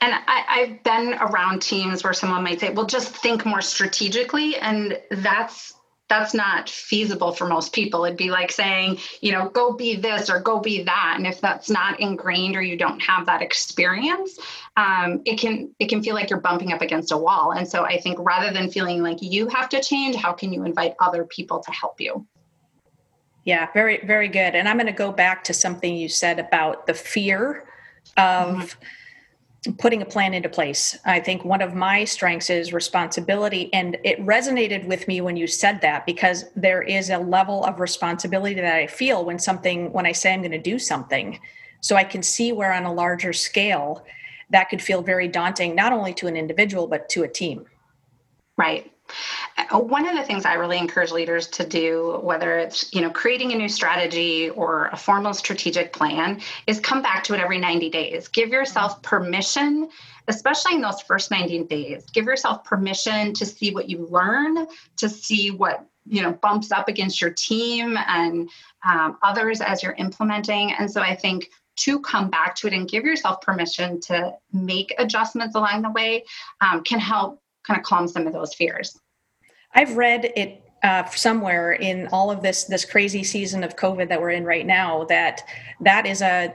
And 0.00 0.14
I, 0.28 0.66
have 0.66 0.84
been 0.84 1.14
around 1.14 1.62
teams 1.62 2.04
where 2.04 2.12
someone 2.12 2.44
might 2.44 2.60
say, 2.60 2.70
well, 2.70 2.86
just 2.86 3.08
think 3.08 3.44
more 3.44 3.60
strategically. 3.60 4.56
And 4.58 5.00
that's 5.10 5.74
that's 6.12 6.34
not 6.34 6.68
feasible 6.68 7.32
for 7.32 7.46
most 7.46 7.72
people. 7.72 8.04
It'd 8.04 8.18
be 8.18 8.30
like 8.30 8.52
saying, 8.52 8.98
you 9.22 9.32
know, 9.32 9.48
go 9.48 9.72
be 9.72 9.96
this 9.96 10.28
or 10.28 10.40
go 10.40 10.60
be 10.60 10.82
that. 10.82 11.14
And 11.16 11.26
if 11.26 11.40
that's 11.40 11.70
not 11.70 11.98
ingrained 12.00 12.54
or 12.54 12.60
you 12.60 12.76
don't 12.76 13.00
have 13.00 13.24
that 13.24 13.40
experience, 13.40 14.38
um, 14.76 15.22
it 15.24 15.38
can 15.38 15.74
it 15.78 15.88
can 15.88 16.02
feel 16.02 16.14
like 16.14 16.28
you're 16.28 16.38
bumping 16.40 16.70
up 16.74 16.82
against 16.82 17.12
a 17.12 17.16
wall. 17.16 17.52
And 17.52 17.66
so 17.66 17.84
I 17.84 17.98
think 17.98 18.18
rather 18.20 18.52
than 18.52 18.70
feeling 18.70 19.02
like 19.02 19.22
you 19.22 19.48
have 19.48 19.70
to 19.70 19.82
change, 19.82 20.14
how 20.14 20.34
can 20.34 20.52
you 20.52 20.64
invite 20.64 20.94
other 21.00 21.24
people 21.24 21.60
to 21.60 21.72
help 21.72 21.98
you? 21.98 22.26
Yeah, 23.44 23.68
very, 23.72 24.04
very 24.04 24.28
good. 24.28 24.54
And 24.54 24.68
I'm 24.68 24.76
going 24.76 24.86
to 24.86 24.92
go 24.92 25.12
back 25.12 25.44
to 25.44 25.54
something 25.54 25.96
you 25.96 26.10
said 26.10 26.38
about 26.38 26.86
the 26.86 26.94
fear 26.94 27.64
of 28.18 28.56
mm-hmm 28.56 28.84
putting 29.78 30.02
a 30.02 30.04
plan 30.04 30.34
into 30.34 30.48
place. 30.48 30.98
I 31.04 31.20
think 31.20 31.44
one 31.44 31.62
of 31.62 31.74
my 31.74 32.04
strengths 32.04 32.50
is 32.50 32.72
responsibility. 32.72 33.72
And 33.72 33.96
it 34.02 34.20
resonated 34.26 34.86
with 34.86 35.06
me 35.06 35.20
when 35.20 35.36
you 35.36 35.46
said 35.46 35.80
that 35.82 36.04
because 36.04 36.44
there 36.56 36.82
is 36.82 37.10
a 37.10 37.18
level 37.18 37.64
of 37.64 37.78
responsibility 37.78 38.54
that 38.54 38.76
I 38.76 38.88
feel 38.88 39.24
when 39.24 39.38
something, 39.38 39.92
when 39.92 40.04
I 40.04 40.12
say 40.12 40.32
I'm 40.32 40.40
going 40.40 40.50
to 40.50 40.58
do 40.58 40.78
something. 40.78 41.38
So 41.80 41.94
I 41.96 42.04
can 42.04 42.22
see 42.22 42.52
where 42.52 42.72
on 42.72 42.84
a 42.84 42.92
larger 42.92 43.32
scale 43.32 44.04
that 44.50 44.68
could 44.68 44.82
feel 44.82 45.00
very 45.00 45.28
daunting, 45.28 45.74
not 45.74 45.92
only 45.92 46.12
to 46.14 46.26
an 46.26 46.36
individual, 46.36 46.86
but 46.86 47.08
to 47.10 47.22
a 47.22 47.28
team. 47.28 47.64
Right. 48.56 48.92
Uh, 49.56 49.78
one 49.78 50.06
of 50.06 50.16
the 50.16 50.22
things 50.22 50.44
I 50.44 50.54
really 50.54 50.78
encourage 50.78 51.10
leaders 51.10 51.46
to 51.48 51.66
do, 51.66 52.20
whether 52.22 52.58
it's 52.58 52.92
you 52.92 53.00
know 53.00 53.10
creating 53.10 53.52
a 53.52 53.56
new 53.56 53.68
strategy 53.68 54.50
or 54.50 54.86
a 54.92 54.96
formal 54.96 55.34
strategic 55.34 55.92
plan, 55.92 56.40
is 56.66 56.80
come 56.80 57.02
back 57.02 57.24
to 57.24 57.34
it 57.34 57.40
every 57.40 57.58
90 57.58 57.90
days. 57.90 58.28
Give 58.28 58.50
yourself 58.50 59.02
permission, 59.02 59.88
especially 60.28 60.74
in 60.74 60.80
those 60.80 61.00
first 61.02 61.30
90 61.30 61.64
days. 61.64 62.06
Give 62.10 62.24
yourself 62.24 62.64
permission 62.64 63.32
to 63.34 63.46
see 63.46 63.72
what 63.72 63.88
you 63.88 64.06
learn, 64.10 64.66
to 64.96 65.08
see 65.08 65.50
what 65.50 65.86
you 66.06 66.22
know 66.22 66.32
bumps 66.32 66.72
up 66.72 66.88
against 66.88 67.20
your 67.20 67.30
team 67.30 67.96
and 68.06 68.50
um, 68.84 69.18
others 69.22 69.60
as 69.60 69.82
you're 69.82 69.94
implementing. 69.94 70.72
And 70.72 70.90
so 70.90 71.00
I 71.00 71.14
think 71.14 71.50
to 71.74 72.00
come 72.00 72.30
back 72.30 72.54
to 72.56 72.66
it 72.66 72.72
and 72.72 72.88
give 72.88 73.04
yourself 73.04 73.40
permission 73.40 74.00
to 74.00 74.32
make 74.52 74.94
adjustments 74.98 75.54
along 75.54 75.82
the 75.82 75.90
way 75.90 76.24
um, 76.60 76.84
can 76.84 76.98
help 76.98 77.40
kind 77.66 77.78
of 77.78 77.84
calm 77.84 78.08
some 78.08 78.26
of 78.26 78.32
those 78.32 78.54
fears. 78.54 78.98
I've 79.74 79.96
read 79.96 80.32
it 80.36 80.62
uh, 80.82 81.04
somewhere 81.10 81.72
in 81.72 82.08
all 82.08 82.30
of 82.30 82.42
this 82.42 82.64
this 82.64 82.84
crazy 82.84 83.22
season 83.22 83.62
of 83.62 83.76
COVID 83.76 84.08
that 84.08 84.20
we're 84.20 84.30
in 84.30 84.44
right 84.44 84.66
now 84.66 85.04
that 85.04 85.42
that 85.80 86.06
is 86.06 86.22
a 86.22 86.54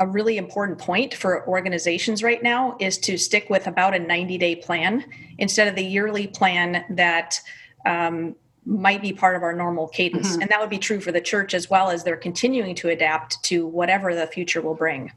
a 0.00 0.06
really 0.06 0.36
important 0.36 0.78
point 0.78 1.14
for 1.14 1.46
organizations 1.46 2.22
right 2.22 2.42
now 2.42 2.76
is 2.80 2.98
to 2.98 3.16
stick 3.16 3.48
with 3.48 3.66
about 3.66 3.94
a 3.94 3.98
90 3.98 4.36
day 4.36 4.56
plan 4.56 5.04
instead 5.38 5.68
of 5.68 5.76
the 5.76 5.84
yearly 5.84 6.26
plan 6.26 6.84
that 6.90 7.40
um, 7.86 8.34
might 8.64 9.00
be 9.00 9.12
part 9.12 9.36
of 9.36 9.42
our 9.42 9.52
normal 9.52 9.88
cadence. 9.88 10.32
Mm-hmm. 10.32 10.42
And 10.42 10.50
that 10.50 10.60
would 10.60 10.70
be 10.70 10.78
true 10.78 11.00
for 11.00 11.12
the 11.12 11.20
church 11.20 11.54
as 11.54 11.70
well 11.70 11.90
as 11.90 12.04
they're 12.04 12.16
continuing 12.16 12.74
to 12.76 12.88
adapt 12.88 13.42
to 13.44 13.66
whatever 13.66 14.14
the 14.14 14.26
future 14.26 14.60
will 14.60 14.74
bring. 14.74 15.12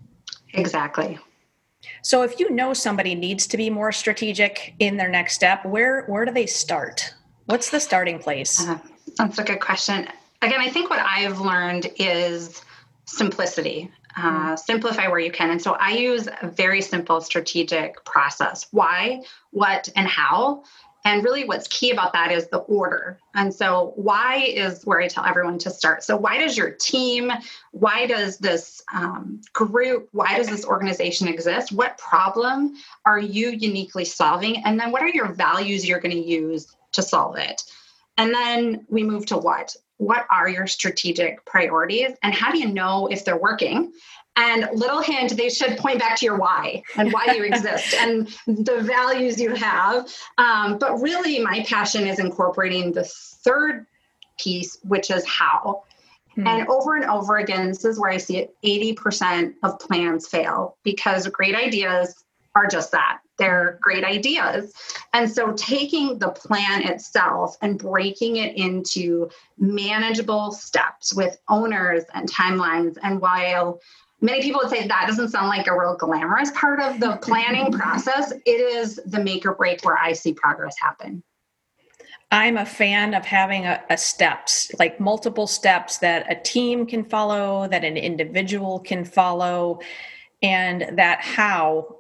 Exactly. 0.53 1.17
So 2.01 2.23
if 2.23 2.39
you 2.39 2.49
know 2.51 2.73
somebody 2.73 3.15
needs 3.15 3.47
to 3.47 3.57
be 3.57 3.69
more 3.69 3.91
strategic 3.91 4.73
in 4.79 4.97
their 4.97 5.09
next 5.09 5.35
step, 5.35 5.65
where 5.65 6.05
where 6.05 6.25
do 6.25 6.31
they 6.31 6.47
start? 6.47 7.13
What's 7.45 7.69
the 7.69 7.79
starting 7.79 8.19
place? 8.19 8.67
Uh, 8.67 8.79
that's 9.17 9.37
a 9.37 9.43
good 9.43 9.59
question. 9.59 10.07
Again, 10.41 10.59
I 10.59 10.69
think 10.69 10.89
what 10.89 10.99
I've 10.99 11.39
learned 11.39 11.91
is 11.97 12.61
simplicity. 13.05 13.91
Uh, 14.17 14.53
mm. 14.53 14.59
simplify 14.59 15.09
where 15.09 15.19
you 15.19 15.31
can. 15.31 15.51
And 15.51 15.61
so 15.61 15.73
I 15.73 15.91
use 15.91 16.29
a 16.41 16.47
very 16.47 16.81
simple 16.81 17.19
strategic 17.19 18.05
process 18.05 18.65
why, 18.71 19.23
what, 19.51 19.89
and 19.95 20.07
how. 20.07 20.63
And 21.03 21.23
really, 21.23 21.43
what's 21.43 21.67
key 21.67 21.91
about 21.91 22.13
that 22.13 22.31
is 22.31 22.47
the 22.47 22.59
order. 22.59 23.19
And 23.35 23.53
so, 23.53 23.93
why 23.95 24.37
is 24.37 24.83
where 24.85 24.99
I 24.99 25.07
tell 25.07 25.23
everyone 25.23 25.59
to 25.59 25.69
start. 25.69 26.03
So, 26.03 26.17
why 26.17 26.39
does 26.39 26.57
your 26.57 26.71
team, 26.71 27.31
why 27.71 28.07
does 28.07 28.39
this 28.39 28.81
um, 28.91 29.41
group, 29.53 30.09
why 30.13 30.35
does 30.37 30.47
this 30.47 30.65
organization 30.65 31.27
exist? 31.27 31.71
What 31.71 31.99
problem 31.99 32.75
are 33.05 33.19
you 33.19 33.49
uniquely 33.49 34.05
solving? 34.05 34.63
And 34.65 34.79
then, 34.79 34.91
what 34.91 35.03
are 35.03 35.09
your 35.09 35.31
values 35.31 35.87
you're 35.87 35.99
going 35.99 36.15
to 36.15 36.27
use 36.27 36.75
to 36.95 37.01
solve 37.01 37.37
it? 37.37 37.61
And 38.17 38.33
then 38.33 38.85
we 38.89 39.03
move 39.03 39.25
to 39.27 39.37
what? 39.37 39.75
What 39.97 40.25
are 40.29 40.49
your 40.49 40.67
strategic 40.67 41.45
priorities? 41.45 42.11
And 42.23 42.33
how 42.33 42.51
do 42.51 42.59
you 42.59 42.67
know 42.67 43.07
if 43.07 43.23
they're 43.23 43.37
working? 43.37 43.93
And 44.37 44.67
little 44.73 45.01
hint, 45.01 45.37
they 45.37 45.47
should 45.47 45.77
point 45.77 45.99
back 45.99 46.17
to 46.17 46.25
your 46.25 46.37
why 46.37 46.83
and 46.97 47.13
why 47.13 47.33
you 47.33 47.43
exist 47.43 47.93
and 47.99 48.27
the 48.47 48.81
values 48.81 49.39
you 49.39 49.55
have. 49.55 50.07
Um, 50.37 50.77
but 50.77 50.97
really, 50.97 51.39
my 51.39 51.63
passion 51.63 52.05
is 52.05 52.19
incorporating 52.19 52.91
the 52.91 53.05
third 53.05 53.85
piece, 54.37 54.77
which 54.83 55.09
is 55.09 55.25
how. 55.25 55.83
Hmm. 56.33 56.47
And 56.47 56.67
over 56.67 56.95
and 56.95 57.05
over 57.05 57.37
again, 57.37 57.69
this 57.69 57.85
is 57.85 57.97
where 57.97 58.11
I 58.11 58.17
see 58.17 58.37
it 58.37 58.53
80% 58.63 59.53
of 59.63 59.79
plans 59.79 60.27
fail 60.27 60.77
because 60.83 61.27
great 61.27 61.55
ideas 61.55 62.24
are 62.55 62.67
just 62.67 62.91
that. 62.91 63.19
They're 63.37 63.77
great 63.81 64.05
ideas. 64.05 64.73
And 65.13 65.29
so 65.29 65.51
taking 65.53 66.19
the 66.19 66.29
plan 66.29 66.83
itself 66.83 67.57
and 67.61 67.77
breaking 67.77 68.37
it 68.37 68.55
into 68.55 69.29
manageable 69.57 70.51
steps 70.53 71.13
with 71.13 71.37
owners 71.49 72.03
and 72.13 72.31
timelines. 72.31 72.97
And 73.03 73.19
while 73.19 73.81
many 74.21 74.41
people 74.41 74.61
would 74.63 74.71
say 74.71 74.87
that 74.87 75.05
doesn't 75.07 75.29
sound 75.29 75.49
like 75.49 75.67
a 75.67 75.77
real 75.77 75.97
glamorous 75.97 76.51
part 76.51 76.79
of 76.79 76.99
the 77.01 77.17
planning 77.21 77.71
process, 77.73 78.31
it 78.31 78.49
is 78.49 79.01
the 79.05 79.19
make 79.19 79.45
or 79.45 79.53
break 79.53 79.83
where 79.83 79.97
I 79.97 80.13
see 80.13 80.33
progress 80.33 80.75
happen. 80.79 81.21
I'm 82.31 82.57
a 82.57 82.65
fan 82.65 83.13
of 83.13 83.23
having 83.23 83.65
a, 83.65 83.83
a, 83.89 83.97
steps, 83.97 84.71
like 84.79 84.99
multiple 84.99 85.45
steps 85.45 85.99
that 85.99 86.29
a 86.29 86.35
team 86.35 86.85
can 86.85 87.03
follow, 87.03 87.67
that 87.67 87.85
an 87.85 87.97
individual 87.97 88.79
can 88.79 89.05
follow, 89.05 89.79
and 90.41 90.97
that 90.97 91.21
how 91.21 91.97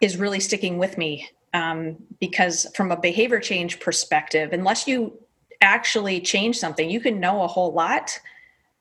is 0.00 0.16
really 0.16 0.40
sticking 0.40 0.78
with 0.78 0.98
me. 0.98 1.28
Um, 1.52 1.96
because 2.20 2.66
from 2.76 2.92
a 2.92 2.96
behavior 2.96 3.40
change 3.40 3.80
perspective, 3.80 4.52
unless 4.52 4.86
you 4.86 5.18
actually 5.60 6.20
change 6.20 6.56
something, 6.56 6.88
you 6.88 7.00
can 7.00 7.18
know 7.18 7.42
a 7.42 7.48
whole 7.48 7.72
lot, 7.72 8.18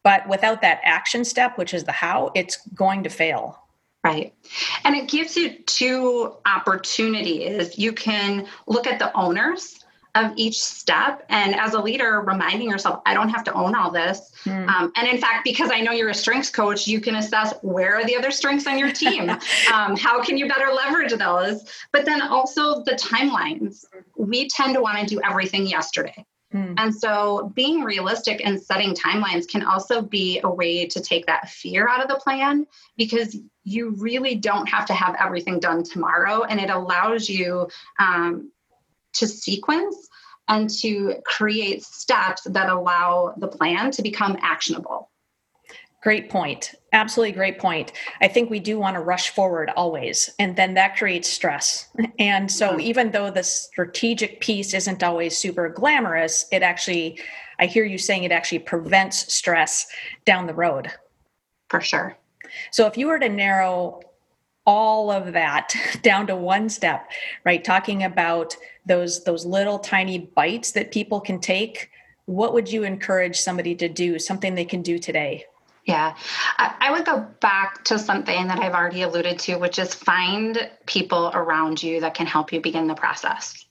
but 0.04 0.28
without 0.30 0.62
that 0.62 0.80
action 0.84 1.26
step, 1.26 1.58
which 1.58 1.74
is 1.74 1.84
the 1.84 1.92
how, 1.92 2.32
it's 2.36 2.58
going 2.76 3.04
to 3.04 3.10
fail. 3.10 3.60
Right. 4.04 4.34
And 4.86 4.96
it 4.96 5.10
gives 5.10 5.36
you 5.36 5.58
two 5.64 6.36
opportunities. 6.46 7.78
You 7.78 7.92
can 7.92 8.48
look 8.66 8.88
at 8.88 9.00
the 9.00 9.16
owners 9.18 9.79
of 10.20 10.34
each 10.36 10.62
step. 10.62 11.26
And 11.30 11.56
as 11.56 11.74
a 11.74 11.80
leader, 11.80 12.22
reminding 12.22 12.70
yourself, 12.70 13.02
I 13.06 13.14
don't 13.14 13.30
have 13.30 13.44
to 13.46 13.54
own 13.54 13.76
all 13.76 13.92
this. 13.92 14.32
Mm. 14.46 14.68
Um, 14.68 14.92
and 14.96 15.08
in 15.08 15.18
fact, 15.18 15.44
because 15.44 15.72
I 15.72 15.82
know 15.82 15.92
you're 15.92 16.10
a 16.10 16.14
strengths 16.14 16.50
coach, 16.50 16.88
you 16.88 17.00
can 17.00 17.16
assess 17.16 17.54
where 17.62 17.96
are 17.96 18.06
the 18.06 18.16
other 18.16 18.32
strengths 18.32 18.68
on 18.68 18.78
your 18.78 18.92
team? 18.92 19.30
um, 19.74 19.96
how 19.96 20.22
can 20.24 20.38
you 20.38 20.48
better 20.48 20.72
leverage 20.74 21.14
those? 21.14 21.66
But 21.92 22.06
then 22.06 22.22
also 22.22 22.84
the 22.84 22.92
timelines. 22.92 23.86
We 24.18 24.48
tend 24.50 24.76
to 24.76 24.82
want 24.82 25.00
to 25.00 25.06
do 25.06 25.22
everything 25.24 25.66
yesterday. 25.66 26.26
Mm. 26.54 26.76
And 26.78 26.96
so 26.96 27.52
being 27.54 27.84
realistic 27.84 28.42
and 28.44 28.60
setting 28.60 28.96
timelines 28.96 29.48
can 29.48 29.64
also 29.64 30.02
be 30.02 30.40
a 30.44 30.50
way 30.50 30.88
to 30.88 31.00
take 31.00 31.28
that 31.28 31.50
fear 31.50 31.88
out 31.88 32.02
of 32.02 32.08
the 32.08 32.16
plan 32.16 32.66
because 32.98 33.38
you 33.64 33.92
really 33.92 34.36
don't 34.36 34.68
have 34.68 34.86
to 34.88 34.94
have 34.94 35.16
everything 35.20 35.60
done 35.60 35.84
tomorrow. 35.84 36.44
And 36.44 36.60
it 36.60 36.72
allows 36.72 37.30
you 37.30 37.68
um, 38.00 38.52
to 39.14 39.28
sequence 39.28 40.08
and 40.48 40.70
to 40.70 41.16
create 41.26 41.84
steps 41.84 42.44
that 42.44 42.70
allow 42.70 43.34
the 43.38 43.48
plan 43.48 43.92
to 43.92 44.02
become 44.02 44.38
actionable. 44.42 45.10
Great 46.02 46.30
point. 46.30 46.76
Absolutely 46.94 47.34
great 47.34 47.60
point. 47.60 47.92
I 48.22 48.30
think 48.30 48.50
we 48.50 48.62
do 48.62 48.80
want 48.80 48.96
to 48.96 49.02
rush 49.02 49.30
forward 49.32 49.70
always, 49.76 50.30
and 50.40 50.56
then 50.56 50.74
that 50.76 50.96
creates 50.96 51.30
stress. 51.30 51.90
And 52.18 52.50
so, 52.50 52.72
mm-hmm. 52.72 52.80
even 52.82 53.12
though 53.12 53.30
the 53.30 53.44
strategic 53.44 54.40
piece 54.40 54.74
isn't 54.74 55.04
always 55.04 55.38
super 55.38 55.68
glamorous, 55.68 56.46
it 56.52 56.64
actually, 56.64 57.20
I 57.60 57.66
hear 57.66 57.84
you 57.84 57.98
saying 57.98 58.24
it 58.24 58.32
actually 58.32 58.60
prevents 58.60 59.34
stress 59.34 59.88
down 60.26 60.48
the 60.48 60.54
road. 60.54 60.90
For 61.70 61.82
sure. 61.82 62.18
So, 62.72 62.88
if 62.88 62.98
you 62.98 63.08
were 63.08 63.20
to 63.20 63.30
narrow 63.30 64.00
all 64.70 65.10
of 65.10 65.34
that 65.34 65.74
down 66.04 66.28
to 66.28 66.36
one 66.36 66.70
step 66.70 67.10
right? 67.44 67.64
Talking 67.64 68.04
about 68.04 68.56
those 68.86 69.24
those 69.24 69.44
little 69.46 69.80
tiny 69.80 70.20
bites 70.20 70.72
that 70.74 70.92
people 70.92 71.20
can 71.20 71.40
take. 71.40 71.90
What 72.26 72.54
would 72.54 72.72
you 72.72 72.84
encourage 72.84 73.40
somebody 73.40 73.74
to 73.76 73.90
do 73.90 74.20
something 74.20 74.54
they 74.54 74.66
can 74.66 74.84
do 74.84 75.00
today? 75.00 75.46
Yeah. 75.86 76.16
I 76.60 76.92
would 76.92 77.04
go 77.04 77.26
back 77.40 77.84
to 77.86 77.98
something 77.98 78.48
that 78.48 78.60
i've 78.60 78.76
already 78.76 79.02
alluded 79.02 79.40
to 79.40 79.56
which 79.56 79.80
is 79.80 79.96
find 79.96 80.70
people 80.86 81.32
around 81.34 81.82
you 81.82 82.02
that 82.02 82.14
can 82.14 82.28
help 82.28 82.54
you 82.54 82.62
begin 82.62 82.86
the 82.86 82.94
process. 82.94 83.66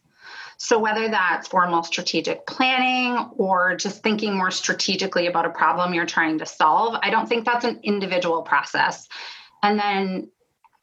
So, 0.56 0.80
whether 0.80 1.08
that's 1.08 1.46
formal 1.46 1.84
strategic 1.84 2.44
planning 2.44 3.30
or 3.36 3.76
just 3.76 4.02
thinking 4.02 4.36
more 4.36 4.50
strategically 4.50 5.28
about 5.28 5.46
a 5.46 5.50
problem 5.50 5.94
you're 5.94 6.06
trying 6.06 6.38
to 6.38 6.46
solve, 6.46 6.98
I 7.00 7.10
don't 7.10 7.28
think 7.28 7.44
that's 7.44 7.64
an 7.64 7.78
individual 7.84 8.42
process. 8.42 9.08
And 9.62 9.78
then 9.78 10.28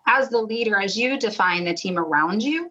as 0.08 0.30
the 0.30 0.42
leader, 0.42 0.80
as 0.80 0.98
you 0.98 1.18
define 1.20 1.64
the 1.64 1.74
team 1.74 1.98
around 1.98 2.44
you, 2.44 2.70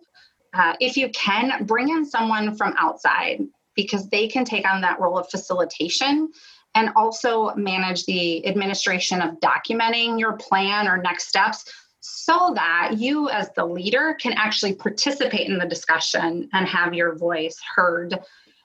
uh, 0.54 0.74
if 0.80 0.96
you 0.96 1.08
can, 1.10 1.64
bring 1.64 1.88
in 1.88 2.04
someone 2.04 2.56
from 2.56 2.74
outside 2.78 3.40
because 3.74 4.08
they 4.08 4.28
can 4.28 4.44
take 4.44 4.68
on 4.68 4.80
that 4.80 5.00
role 5.00 5.18
of 5.18 5.28
facilitation 5.28 6.30
and 6.74 6.90
also 6.96 7.54
manage 7.54 8.04
the 8.04 8.46
administration 8.46 9.20
of 9.20 9.38
documenting 9.40 10.18
your 10.18 10.34
plan 10.34 10.88
or 10.88 10.96
next 10.98 11.28
steps 11.28 11.64
so 12.00 12.52
that 12.54 12.92
you, 12.98 13.30
as 13.30 13.50
the 13.56 13.64
leader, 13.64 14.16
can 14.20 14.32
actually 14.34 14.74
participate 14.74 15.48
in 15.48 15.58
the 15.58 15.66
discussion 15.66 16.48
and 16.52 16.68
have 16.68 16.92
your 16.92 17.16
voice 17.16 17.58
heard. 17.74 18.12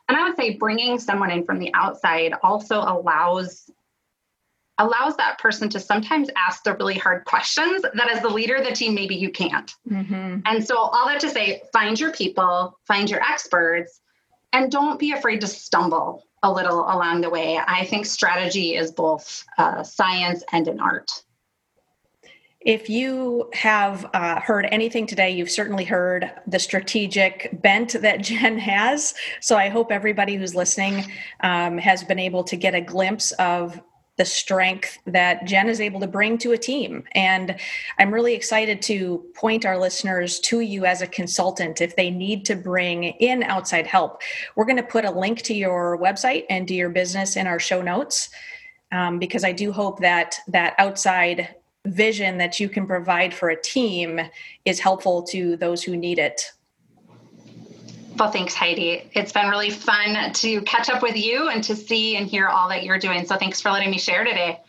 And 0.08 0.18
I 0.18 0.24
would 0.24 0.36
say 0.36 0.58
bringing 0.58 1.00
someone 1.00 1.32
in 1.32 1.46
from 1.46 1.60
the 1.60 1.72
outside 1.74 2.34
also 2.44 2.82
allows 2.82 3.70
allows 4.80 5.16
that 5.18 5.38
person 5.38 5.70
to 5.70 5.80
sometimes 5.80 6.30
ask 6.36 6.64
the 6.64 6.74
really 6.76 6.96
hard 6.96 7.24
questions 7.26 7.82
that 7.82 8.10
as 8.10 8.22
the 8.22 8.30
leader 8.30 8.56
of 8.56 8.66
the 8.66 8.72
team 8.72 8.96
maybe 8.96 9.16
you 9.16 9.30
can't 9.30 9.76
mm-hmm. 9.90 10.40
and 10.46 10.66
so 10.66 10.78
all 10.78 11.06
that 11.08 11.20
to 11.20 11.30
say 11.30 11.62
find 11.72 12.00
your 12.00 12.12
people 12.12 12.78
find 12.88 13.10
your 13.10 13.22
experts 13.22 14.02
and 14.54 14.72
don't 14.72 15.00
be 15.00 15.12
afraid 15.12 15.40
to 15.42 15.48
stumble 15.48 16.24
a 16.44 16.52
little 16.52 16.82
along 16.82 17.22
the 17.22 17.30
way 17.30 17.60
i 17.68 17.86
think 17.86 18.06
strategy 18.06 18.76
is 18.76 18.92
both 18.92 19.46
uh, 19.58 19.84
science 19.84 20.44
and 20.52 20.68
an 20.68 20.80
art 20.80 21.12
if 22.62 22.90
you 22.90 23.50
have 23.54 24.06
uh, 24.14 24.42
heard 24.42 24.68
anything 24.70 25.08
today, 25.08 25.30
you've 25.30 25.50
certainly 25.50 25.86
heard 25.86 26.30
the 26.46 26.60
strategic 26.60 27.50
bent 27.62 27.94
that 28.02 28.22
Jen 28.22 28.58
has. 28.58 29.14
So 29.40 29.56
I 29.56 29.70
hope 29.70 29.94
everybody 29.94 30.36
who's 30.36 30.54
listening 30.54 31.06
um, 31.40 31.78
has 31.78 32.04
been 32.04 32.20
able 32.20 32.44
to 32.44 32.58
get 32.58 32.76
a 32.76 32.82
glimpse 32.82 33.32
of 33.34 33.80
the 34.20 34.26
strength 34.26 35.00
that 35.06 35.46
Jen 35.46 35.70
is 35.70 35.80
able 35.80 36.02
to 36.02 36.08
bring 36.08 36.38
to 36.40 36.52
a 36.52 36.58
team. 36.58 37.06
And 37.16 37.56
I'm 37.98 38.14
really 38.14 38.34
excited 38.36 38.82
to 38.84 39.26
point 39.34 39.66
our 39.66 39.80
listeners 39.80 40.42
to 40.42 40.60
you 40.60 40.86
as 40.86 41.02
a 41.02 41.08
consultant 41.08 41.80
if 41.80 41.96
they 41.96 42.12
need 42.12 42.46
to 42.46 42.56
bring 42.58 43.06
in 43.06 43.44
outside 43.44 43.88
help. 43.88 44.22
We're 44.58 44.66
going 44.66 44.76
to 44.76 44.84
put 44.84 45.06
a 45.06 45.12
link 45.12 45.42
to 45.44 45.54
your 45.54 45.98
website 45.98 46.44
and 46.50 46.68
to 46.68 46.74
your 46.74 46.90
business 46.90 47.38
in 47.38 47.48
our 47.48 47.60
show 47.60 47.82
notes 47.82 48.30
um, 48.92 49.20
because 49.20 49.46
I 49.46 49.54
do 49.54 49.72
hope 49.72 50.02
that 50.02 50.36
that 50.50 50.76
outside 50.78 51.56
vision 51.86 52.38
that 52.40 52.60
you 52.60 52.68
can 52.68 52.86
provide 52.86 53.34
for 53.34 53.50
a 53.50 53.62
team 53.62 54.20
is 54.66 54.82
helpful 54.82 55.24
to 55.24 55.56
those 55.56 55.82
who 55.82 55.96
need 55.96 56.20
it. 56.20 56.52
Well, 58.20 58.32
thanks, 58.32 58.54
Heidi. 58.54 59.10
It's 59.14 59.32
been 59.32 59.48
really 59.48 59.70
fun 59.70 60.34
to 60.34 60.62
catch 60.64 60.90
up 60.90 61.02
with 61.02 61.16
you 61.16 61.48
and 61.48 61.64
to 61.64 61.74
see 61.74 62.18
and 62.18 62.28
hear 62.28 62.48
all 62.48 62.68
that 62.68 62.84
you're 62.84 63.00
doing. 63.00 63.26
So 63.26 63.38
thanks 63.38 63.62
for 63.62 63.72
letting 63.72 63.90
me 63.90 63.98
share 63.98 64.26
today. 64.26 64.60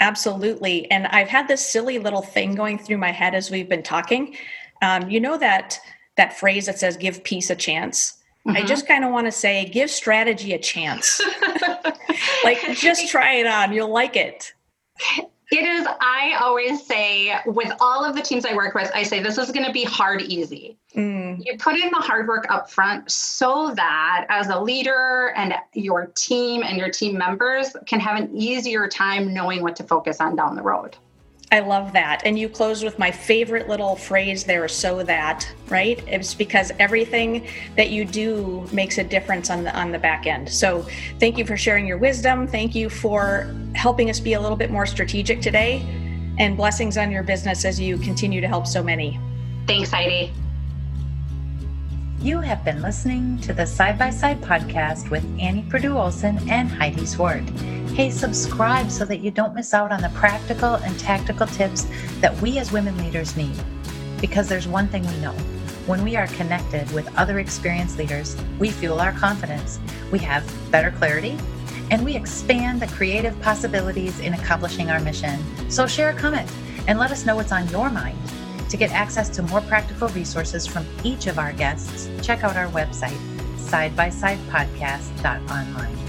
Absolutely. 0.00 0.90
And 0.90 1.06
I've 1.06 1.28
had 1.28 1.48
this 1.48 1.66
silly 1.66 1.98
little 1.98 2.20
thing 2.20 2.54
going 2.54 2.78
through 2.78 2.98
my 2.98 3.10
head 3.10 3.34
as 3.34 3.50
we've 3.50 3.68
been 3.68 3.82
talking. 3.82 4.36
Um, 4.82 5.08
you 5.08 5.20
know 5.20 5.38
that 5.38 5.78
that 6.18 6.38
phrase 6.38 6.66
that 6.66 6.78
says 6.78 6.96
"give 6.98 7.24
peace 7.24 7.48
a 7.48 7.54
chance." 7.54 8.18
Mm-hmm. 8.46 8.56
I 8.58 8.62
just 8.64 8.86
kind 8.86 9.04
of 9.04 9.12
want 9.12 9.26
to 9.26 9.32
say, 9.32 9.64
give 9.66 9.88
strategy 9.88 10.52
a 10.52 10.58
chance. 10.58 11.20
like, 12.44 12.58
just 12.74 13.08
try 13.08 13.34
it 13.34 13.46
on; 13.46 13.72
you'll 13.72 13.92
like 13.92 14.16
it. 14.16 14.52
It 15.52 15.66
is, 15.66 15.86
I 16.00 16.38
always 16.40 16.82
say, 16.82 17.38
with 17.44 17.70
all 17.78 18.06
of 18.06 18.16
the 18.16 18.22
teams 18.22 18.46
I 18.46 18.54
work 18.54 18.74
with, 18.74 18.90
I 18.94 19.02
say 19.02 19.22
this 19.22 19.36
is 19.36 19.52
going 19.52 19.66
to 19.66 19.72
be 19.72 19.84
hard 19.84 20.22
easy. 20.22 20.78
Mm. 20.96 21.44
You 21.44 21.58
put 21.58 21.74
in 21.74 21.90
the 21.90 21.98
hard 21.98 22.26
work 22.26 22.46
up 22.48 22.70
front 22.70 23.10
so 23.10 23.74
that 23.76 24.24
as 24.30 24.48
a 24.48 24.58
leader 24.58 25.34
and 25.36 25.54
your 25.74 26.06
team 26.14 26.62
and 26.62 26.78
your 26.78 26.88
team 26.88 27.18
members 27.18 27.76
can 27.84 28.00
have 28.00 28.18
an 28.18 28.34
easier 28.34 28.88
time 28.88 29.34
knowing 29.34 29.60
what 29.60 29.76
to 29.76 29.84
focus 29.84 30.22
on 30.22 30.36
down 30.36 30.56
the 30.56 30.62
road. 30.62 30.96
I 31.52 31.60
love 31.60 31.92
that. 31.92 32.22
And 32.24 32.38
you 32.38 32.48
closed 32.48 32.82
with 32.82 32.98
my 32.98 33.10
favorite 33.10 33.68
little 33.68 33.94
phrase 33.94 34.42
there, 34.42 34.66
so 34.68 35.02
that, 35.02 35.46
right? 35.68 36.02
It's 36.08 36.32
because 36.32 36.72
everything 36.78 37.46
that 37.76 37.90
you 37.90 38.06
do 38.06 38.66
makes 38.72 38.96
a 38.96 39.04
difference 39.04 39.50
on 39.50 39.62
the 39.62 39.78
on 39.78 39.92
the 39.92 39.98
back 39.98 40.26
end. 40.26 40.48
So 40.48 40.86
thank 41.20 41.36
you 41.36 41.44
for 41.44 41.58
sharing 41.58 41.86
your 41.86 41.98
wisdom. 41.98 42.48
Thank 42.48 42.74
you 42.74 42.88
for 42.88 43.54
helping 43.74 44.08
us 44.08 44.18
be 44.18 44.32
a 44.32 44.40
little 44.40 44.56
bit 44.56 44.70
more 44.70 44.86
strategic 44.86 45.42
today. 45.42 45.82
And 46.38 46.56
blessings 46.56 46.96
on 46.96 47.12
your 47.12 47.22
business 47.22 47.66
as 47.66 47.78
you 47.78 47.98
continue 47.98 48.40
to 48.40 48.48
help 48.48 48.66
so 48.66 48.82
many. 48.82 49.20
Thanks, 49.66 49.90
Heidi. 49.90 50.32
You 52.22 52.38
have 52.38 52.64
been 52.64 52.80
listening 52.80 53.38
to 53.38 53.52
the 53.52 53.66
Side 53.66 53.98
by 53.98 54.10
Side 54.10 54.40
podcast 54.42 55.10
with 55.10 55.24
Annie 55.40 55.66
Purdue 55.68 55.98
Olson 55.98 56.38
and 56.48 56.70
Heidi 56.70 57.00
Zwart. 57.00 57.44
Hey, 57.96 58.10
subscribe 58.10 58.92
so 58.92 59.04
that 59.06 59.18
you 59.18 59.32
don't 59.32 59.56
miss 59.56 59.74
out 59.74 59.90
on 59.90 60.00
the 60.00 60.08
practical 60.10 60.74
and 60.74 60.96
tactical 61.00 61.48
tips 61.48 61.84
that 62.20 62.40
we 62.40 62.58
as 62.58 62.70
women 62.70 62.96
leaders 62.98 63.36
need. 63.36 63.56
Because 64.20 64.48
there's 64.48 64.68
one 64.68 64.86
thing 64.86 65.04
we 65.04 65.16
know 65.16 65.32
when 65.86 66.04
we 66.04 66.14
are 66.14 66.28
connected 66.28 66.88
with 66.92 67.12
other 67.18 67.40
experienced 67.40 67.98
leaders, 67.98 68.36
we 68.60 68.70
fuel 68.70 69.00
our 69.00 69.12
confidence, 69.14 69.80
we 70.12 70.20
have 70.20 70.48
better 70.70 70.92
clarity, 70.92 71.36
and 71.90 72.04
we 72.04 72.14
expand 72.14 72.80
the 72.80 72.86
creative 72.86 73.38
possibilities 73.40 74.20
in 74.20 74.34
accomplishing 74.34 74.90
our 74.90 75.00
mission. 75.00 75.40
So 75.68 75.88
share 75.88 76.10
a 76.10 76.14
comment 76.14 76.48
and 76.86 77.00
let 77.00 77.10
us 77.10 77.26
know 77.26 77.34
what's 77.34 77.50
on 77.50 77.68
your 77.70 77.90
mind 77.90 78.16
To 78.72 78.78
get 78.78 78.90
access 78.92 79.28
to 79.36 79.42
more 79.42 79.60
practical 79.60 80.08
resources 80.08 80.66
from 80.66 80.86
each 81.04 81.26
of 81.26 81.38
our 81.38 81.52
guests, 81.52 82.08
check 82.22 82.42
out 82.42 82.56
our 82.56 82.68
website, 82.68 83.18
sidebysidepodcast.online. 83.58 86.01